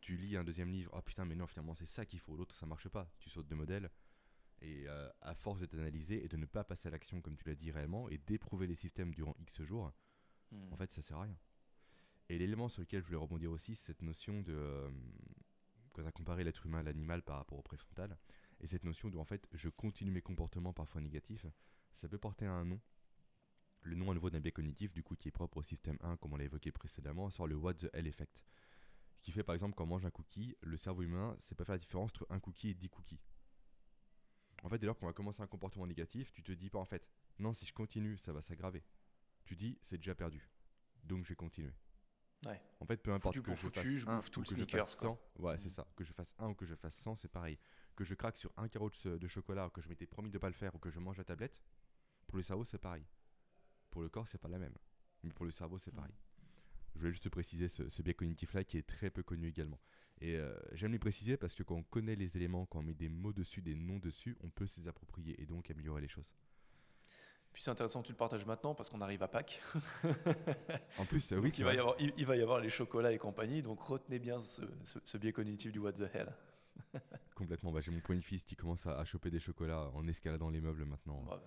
Tu 0.00 0.16
lis 0.16 0.36
un 0.36 0.44
deuxième 0.44 0.70
livre, 0.70 0.90
oh 0.94 1.02
putain, 1.02 1.24
mais 1.24 1.34
non, 1.34 1.46
finalement, 1.46 1.74
c'est 1.74 1.86
ça 1.86 2.06
qu'il 2.06 2.20
faut. 2.20 2.36
L'autre, 2.36 2.54
ça 2.54 2.66
marche 2.66 2.88
pas. 2.88 3.10
Tu 3.18 3.28
sautes 3.28 3.48
de 3.48 3.54
modèle. 3.54 3.90
Et 4.62 4.86
euh, 4.88 5.08
à 5.20 5.34
force 5.34 5.60
de 5.60 5.66
t'analyser 5.66 6.24
et 6.24 6.28
de 6.28 6.36
ne 6.36 6.46
pas 6.46 6.64
passer 6.64 6.88
à 6.88 6.90
l'action, 6.90 7.20
comme 7.20 7.36
tu 7.36 7.46
l'as 7.46 7.54
dit 7.54 7.70
réellement, 7.70 8.08
et 8.08 8.18
d'éprouver 8.18 8.66
les 8.66 8.74
systèmes 8.74 9.14
durant 9.14 9.34
X 9.38 9.62
jours, 9.62 9.92
hmm. 10.52 10.72
en 10.72 10.76
fait, 10.76 10.90
ça 10.92 11.02
sert 11.02 11.18
à 11.18 11.22
rien. 11.22 11.36
Et 12.28 12.38
l'élément 12.38 12.68
sur 12.68 12.80
lequel 12.80 13.00
je 13.00 13.06
voulais 13.06 13.18
rebondir 13.18 13.50
aussi, 13.50 13.74
c'est 13.74 13.86
cette 13.86 14.02
notion 14.02 14.40
de. 14.42 14.54
Euh, 14.54 14.90
quand 15.92 16.06
as 16.06 16.12
comparé 16.12 16.44
l'être 16.44 16.64
humain 16.64 16.78
à 16.78 16.82
l'animal 16.84 17.22
par 17.22 17.36
rapport 17.36 17.58
au 17.58 17.62
préfrontal, 17.62 18.16
et 18.60 18.66
cette 18.66 18.84
notion 18.84 19.08
de 19.10 19.18
en 19.18 19.24
fait 19.24 19.48
je 19.52 19.68
continue 19.68 20.12
mes 20.12 20.22
comportements 20.22 20.72
parfois 20.72 21.00
négatifs, 21.00 21.46
ça 21.94 22.08
peut 22.08 22.18
porter 22.18 22.46
à 22.46 22.52
un 22.52 22.64
nom. 22.64 22.80
Le 23.82 23.96
nom 23.96 24.10
à 24.10 24.14
nouveau 24.14 24.30
d'un 24.30 24.40
biais 24.40 24.52
cognitif, 24.52 24.92
du 24.92 25.02
coup, 25.02 25.16
qui 25.16 25.28
est 25.28 25.32
propre 25.32 25.56
au 25.56 25.62
système 25.62 25.96
1, 26.02 26.18
comme 26.18 26.34
on 26.34 26.36
l'a 26.36 26.44
évoqué 26.44 26.70
précédemment, 26.70 27.30
sort 27.30 27.46
le 27.46 27.56
What 27.56 27.74
the 27.74 27.90
Hell 27.94 28.06
Effect. 28.06 28.44
Qui 29.22 29.32
fait 29.32 29.42
par 29.42 29.54
exemple 29.54 29.74
quand 29.74 29.84
on 29.84 29.88
mange 29.88 30.06
un 30.06 30.10
cookie, 30.10 30.54
le 30.60 30.76
cerveau 30.76 31.02
humain 31.02 31.34
sait 31.38 31.54
pas 31.54 31.64
faire 31.64 31.74
la 31.74 31.78
différence 31.78 32.10
entre 32.10 32.26
un 32.30 32.38
cookie 32.38 32.70
et 32.70 32.74
10 32.74 32.88
cookies. 32.90 33.20
En 34.62 34.68
fait, 34.68 34.78
dès 34.78 34.86
lors 34.86 34.96
qu'on 34.96 35.06
va 35.06 35.12
commencer 35.12 35.42
un 35.42 35.46
comportement 35.46 35.86
négatif, 35.86 36.30
tu 36.32 36.42
te 36.42 36.52
dis 36.52 36.70
pas 36.70 36.78
en 36.78 36.84
fait, 36.84 37.06
non, 37.38 37.52
si 37.54 37.66
je 37.66 37.72
continue, 37.72 38.16
ça 38.18 38.32
va 38.32 38.42
s'aggraver. 38.42 38.84
Tu 39.50 39.56
dis, 39.56 39.76
c'est 39.80 39.96
déjà 39.96 40.14
perdu. 40.14 40.48
Donc 41.02 41.24
je 41.24 41.30
vais 41.30 41.34
continuer. 41.34 41.72
En 42.78 42.86
fait, 42.86 42.98
peu 42.98 43.12
importe 43.12 43.40
que 43.40 43.52
je 43.56 43.68
fasse 43.68 43.84
je 43.84 44.08
un, 44.08 44.20
tout 44.20 44.42
que 44.42 44.56
je 44.56 44.64
fasse 44.64 44.96
100, 44.96 45.20
ouais, 45.40 45.58
c'est 45.58 45.66
mm. 45.66 45.72
ça. 45.72 45.88
Que 45.96 46.04
je 46.04 46.12
fasse 46.12 46.36
un 46.38 46.50
ou 46.50 46.54
que 46.54 46.64
je 46.64 46.76
fasse 46.76 46.94
100, 46.94 47.16
c'est 47.16 47.28
pareil. 47.28 47.58
Que 47.96 48.04
je 48.04 48.14
craque 48.14 48.36
sur 48.36 48.52
un 48.56 48.68
carreau 48.68 48.92
de 49.04 49.26
chocolat 49.26 49.66
ou 49.66 49.70
que 49.70 49.80
je 49.80 49.88
m'étais 49.88 50.06
promis 50.06 50.30
de 50.30 50.38
pas 50.38 50.46
le 50.46 50.54
faire 50.54 50.72
ou 50.76 50.78
que 50.78 50.88
je 50.88 51.00
mange 51.00 51.18
la 51.18 51.24
tablette, 51.24 51.60
pour 52.28 52.36
le 52.36 52.44
cerveau, 52.44 52.64
c'est 52.64 52.78
pareil. 52.78 53.04
Pour 53.90 54.02
le 54.02 54.08
corps, 54.08 54.28
c'est 54.28 54.38
pas 54.38 54.46
la 54.46 54.60
même. 54.60 54.76
Mais 55.24 55.32
pour 55.32 55.44
le 55.44 55.50
cerveau, 55.50 55.78
c'est 55.78 55.90
pareil. 55.90 56.14
Je 56.94 57.00
voulais 57.00 57.10
juste 57.10 57.28
préciser 57.28 57.68
ce, 57.68 58.02
biais 58.02 58.14
cognitif-là 58.14 58.62
qui 58.62 58.78
est 58.78 58.86
très 58.86 59.10
peu 59.10 59.24
connu 59.24 59.48
également. 59.48 59.80
Et 60.20 60.36
euh, 60.36 60.56
j'aime 60.74 60.92
le 60.92 61.00
préciser 61.00 61.36
parce 61.36 61.56
que 61.56 61.64
quand 61.64 61.74
on 61.74 61.82
connaît 61.82 62.14
les 62.14 62.36
éléments, 62.36 62.66
quand 62.66 62.78
on 62.78 62.82
met 62.84 62.94
des 62.94 63.08
mots 63.08 63.32
dessus, 63.32 63.62
des 63.62 63.74
noms 63.74 63.98
dessus, 63.98 64.36
on 64.44 64.48
peut 64.48 64.68
s'y 64.68 64.88
approprier 64.88 65.42
et 65.42 65.46
donc 65.46 65.72
améliorer 65.72 66.02
les 66.02 66.08
choses. 66.08 66.32
Puis 67.52 67.62
c'est 67.62 67.70
intéressant 67.70 68.00
que 68.00 68.06
tu 68.06 68.12
le 68.12 68.18
partages 68.18 68.46
maintenant 68.46 68.74
parce 68.74 68.88
qu'on 68.88 69.00
arrive 69.00 69.22
à 69.22 69.28
Pâques. 69.28 69.60
en 70.98 71.04
plus, 71.04 71.32
oui, 71.32 71.52
il 71.58 71.64
va, 71.64 71.74
y 71.74 71.78
avoir, 71.78 71.96
il, 71.98 72.26
va 72.26 72.36
y 72.36 72.42
avoir 72.42 72.60
les 72.60 72.68
chocolats 72.68 73.12
et 73.12 73.18
compagnie, 73.18 73.62
donc 73.62 73.80
retenez 73.80 74.18
bien 74.18 74.40
ce, 74.40 75.16
biais 75.18 75.32
cognitif 75.32 75.72
du 75.72 75.78
what 75.78 75.92
the 75.94 76.08
hell. 76.14 76.32
Complètement. 77.34 77.72
Bah, 77.72 77.80
J'ai 77.80 77.90
mon 77.90 78.00
point 78.00 78.20
fils 78.20 78.44
qui 78.44 78.54
commence 78.54 78.86
à, 78.86 79.04
choper 79.04 79.30
des 79.30 79.40
chocolats 79.40 79.90
en 79.94 80.06
escaladant 80.06 80.50
les 80.50 80.60
meubles 80.60 80.84
maintenant. 80.84 81.22
Bah, 81.24 81.42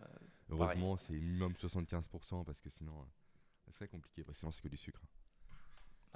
Heureusement, 0.50 0.98
c'est 0.98 1.14
minimum 1.14 1.54
75% 1.54 2.44
parce 2.44 2.60
que 2.62 2.70
sinon, 2.70 3.00
euh, 3.00 3.06
ça 3.66 3.72
serait 3.72 3.88
compliqué. 3.88 4.24
Bah, 4.24 4.34
sinon, 4.34 4.52
c'est 4.52 4.62
que 4.62 4.68
du 4.68 4.78
sucre. 4.78 5.02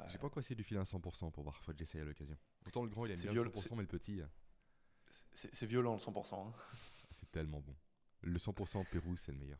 J'ai 0.09 0.17
pas 0.19 0.27
encore 0.27 0.39
essayé 0.39 0.55
du 0.55 0.63
filer 0.63 0.79
à 0.79 0.83
100% 0.83 1.31
pour 1.31 1.43
voir. 1.43 1.55
Faut 1.63 1.71
que 1.71 1.77
j'essaye 1.79 2.01
à 2.01 2.05
l'occasion. 2.05 2.37
Autant 2.67 2.83
le 2.83 2.89
grand, 2.89 3.05
il 3.05 3.11
aime 3.11 3.33
bien 3.33 3.43
le 3.43 3.49
100%, 3.49 3.75
mais 3.75 3.81
le 3.81 3.87
petit. 3.87 4.21
Euh, 4.21 4.27
c'est 5.33 5.65
violent 5.65 5.93
le 5.93 5.99
100%. 5.99 6.35
Hein. 6.35 6.53
C'est 7.09 7.31
tellement 7.31 7.61
bon. 7.61 7.75
Le 8.21 8.37
100% 8.37 8.85
Pérou, 8.89 9.15
c'est 9.15 9.31
le 9.31 9.39
meilleur. 9.39 9.59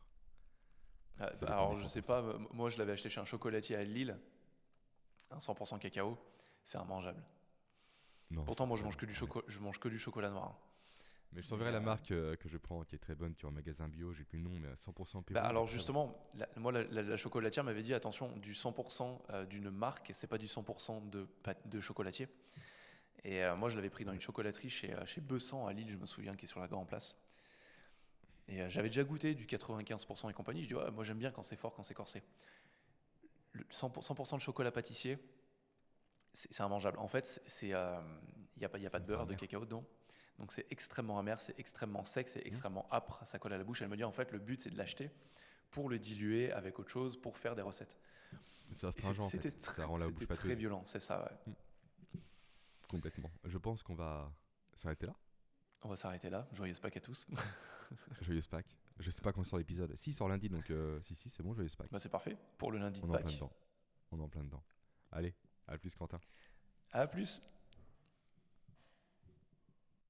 Ah, 1.20 1.30
alors, 1.46 1.76
je 1.76 1.86
sais 1.88 2.02
pas, 2.02 2.22
moi 2.52 2.68
je 2.68 2.78
l'avais 2.78 2.92
acheté 2.92 3.10
chez 3.10 3.20
un 3.20 3.24
chocolatier 3.24 3.76
à 3.76 3.84
Lille, 3.84 4.16
un 5.30 5.38
100% 5.38 5.78
cacao, 5.78 6.18
c'est 6.64 6.78
immangeable. 6.78 7.22
Non, 8.30 8.44
Pourtant, 8.44 8.66
moi 8.66 8.76
je 8.76 8.84
mange, 8.84 8.96
que 8.96 9.06
du 9.06 9.14
je 9.14 9.58
mange 9.60 9.78
que 9.78 9.88
du 9.88 9.98
chocolat 9.98 10.30
noir. 10.30 10.58
Mais 11.32 11.42
je 11.42 11.48
t'enverrai 11.48 11.72
la 11.72 11.78
euh, 11.78 11.82
marque 11.82 12.10
euh, 12.10 12.36
que 12.36 12.48
je 12.48 12.56
prends 12.56 12.82
qui 12.84 12.94
est 12.94 12.98
très 12.98 13.14
bonne, 13.14 13.34
tu 13.34 13.42
vois, 13.42 13.50
en 13.50 13.54
magasin 13.54 13.88
bio, 13.88 14.12
j'ai 14.12 14.24
plus 14.24 14.38
le 14.38 14.44
nom, 14.44 14.50
mais 14.50 14.68
100% 14.74 15.22
Bah 15.32 15.42
alors 15.42 15.66
justement, 15.66 16.16
moi 16.56 16.72
la, 16.72 17.16
chocolatière 17.16 17.64
m'avait 17.64 17.82
dit 17.82 17.92
attention, 17.92 18.34
du 18.36 18.52
100% 18.52 19.18
euh, 19.30 19.44
d'une 19.44 19.70
marque, 19.70 20.10
c'est 20.14 20.26
pas 20.26 20.38
du 20.38 20.46
100% 20.46 21.10
de, 21.10 21.26
de 21.66 21.80
chocolatier. 21.80 22.28
Et 23.24 23.42
moi 23.56 23.68
je 23.68 23.74
l'avais 23.74 23.90
pris 23.90 24.04
dans 24.04 24.12
une 24.12 24.20
chocolaterie 24.20 24.70
chez, 24.70 24.94
chez 25.04 25.20
Bessan 25.20 25.66
à 25.66 25.72
Lille, 25.72 25.90
je 25.90 25.96
me 25.96 26.06
souviens, 26.06 26.36
qui 26.36 26.44
est 26.44 26.48
sur 26.48 26.60
la 26.60 26.68
grande 26.68 26.86
place. 26.86 27.16
Et 28.48 28.62
euh, 28.62 28.70
j'avais 28.70 28.88
déjà 28.88 29.04
goûté 29.04 29.34
du 29.34 29.46
95% 29.46 30.30
et 30.30 30.32
compagnie. 30.32 30.62
Je 30.64 30.68
dis, 30.68 30.74
moi 30.74 31.04
j'aime 31.04 31.18
bien 31.18 31.30
quand 31.30 31.42
c'est 31.42 31.56
fort, 31.56 31.74
quand 31.74 31.82
c'est 31.82 31.94
corsé. 31.94 32.22
Le 33.52 33.64
100%, 33.64 34.36
de 34.36 34.40
chocolat 34.40 34.70
pâtissier, 34.70 35.18
c'est 36.32 36.58
immangeable. 36.58 36.98
En 36.98 37.08
fait, 37.08 37.42
il 37.62 37.68
n'y 37.68 37.74
a, 37.74 38.68
pas, 38.68 38.78
y 38.78 38.86
a 38.86 38.90
pas 38.90 39.00
de 39.00 39.06
beurre, 39.06 39.26
de 39.26 39.34
cacao 39.34 39.64
dedans. 39.64 39.84
Donc 40.38 40.52
c'est 40.52 40.66
extrêmement 40.70 41.18
amer, 41.18 41.40
c'est 41.40 41.58
extrêmement 41.58 42.04
sec, 42.04 42.28
c'est 42.28 42.44
mmh. 42.44 42.48
extrêmement 42.48 42.88
âpre, 42.92 43.20
ça 43.24 43.38
colle 43.38 43.52
à 43.52 43.58
la 43.58 43.64
bouche. 43.64 43.82
Elle 43.82 43.88
me 43.88 43.96
dit, 43.96 44.04
en 44.04 44.12
fait, 44.12 44.30
le 44.30 44.38
but 44.38 44.60
c'est 44.60 44.70
de 44.70 44.78
l'acheter 44.78 45.10
pour 45.70 45.88
le 45.88 45.98
diluer 45.98 46.52
avec 46.52 46.78
autre 46.78 46.90
chose, 46.90 47.20
pour 47.20 47.36
faire 47.36 47.56
des 47.56 47.62
recettes. 47.62 47.98
C'est 48.72 48.86
astringent, 48.86 49.28
C'était 49.28 49.50
très, 49.50 49.82
très 50.34 50.54
violent, 50.54 50.82
c'est 50.84 51.00
ça, 51.00 51.24
ouais. 51.24 51.52
Mmh. 51.52 51.54
Complètement. 52.88 53.30
Je 53.44 53.58
pense 53.58 53.82
qu'on 53.82 53.94
va 53.94 54.32
s'arrêter 54.74 55.06
là. 55.06 55.14
On 55.82 55.88
va 55.88 55.96
s'arrêter 55.96 56.30
là. 56.30 56.46
Joyeuse 56.52 56.80
Pâques 56.80 56.96
à 56.96 57.00
tous. 57.00 57.26
joyeuse 58.22 58.46
Pâques. 58.46 58.76
Je 58.98 59.10
sais 59.10 59.22
pas 59.22 59.32
quand 59.32 59.44
sort 59.44 59.58
l'épisode. 59.58 59.94
Si, 59.96 60.10
il 60.10 60.12
sort 60.12 60.28
lundi, 60.28 60.48
donc 60.48 60.70
euh, 60.70 61.00
si, 61.02 61.14
si, 61.14 61.30
c'est 61.30 61.42
bon, 61.42 61.54
joyeuse 61.54 61.76
Pâques. 61.76 61.90
Bah, 61.90 62.00
c'est 62.00 62.08
parfait 62.08 62.36
pour 62.56 62.72
le 62.72 62.78
lundi 62.78 63.00
On 63.04 63.06
de. 63.06 63.12
On 63.12 63.16
est 63.16 63.20
en 63.20 63.22
plein 63.22 63.32
dedans. 63.32 63.52
On 64.10 64.18
est 64.18 64.22
en 64.22 64.28
plein 64.28 64.44
dedans. 64.44 64.62
Allez, 65.12 65.34
à 65.66 65.78
plus, 65.78 65.94
Quentin. 65.94 66.20
À 66.92 67.06
plus. 67.06 67.40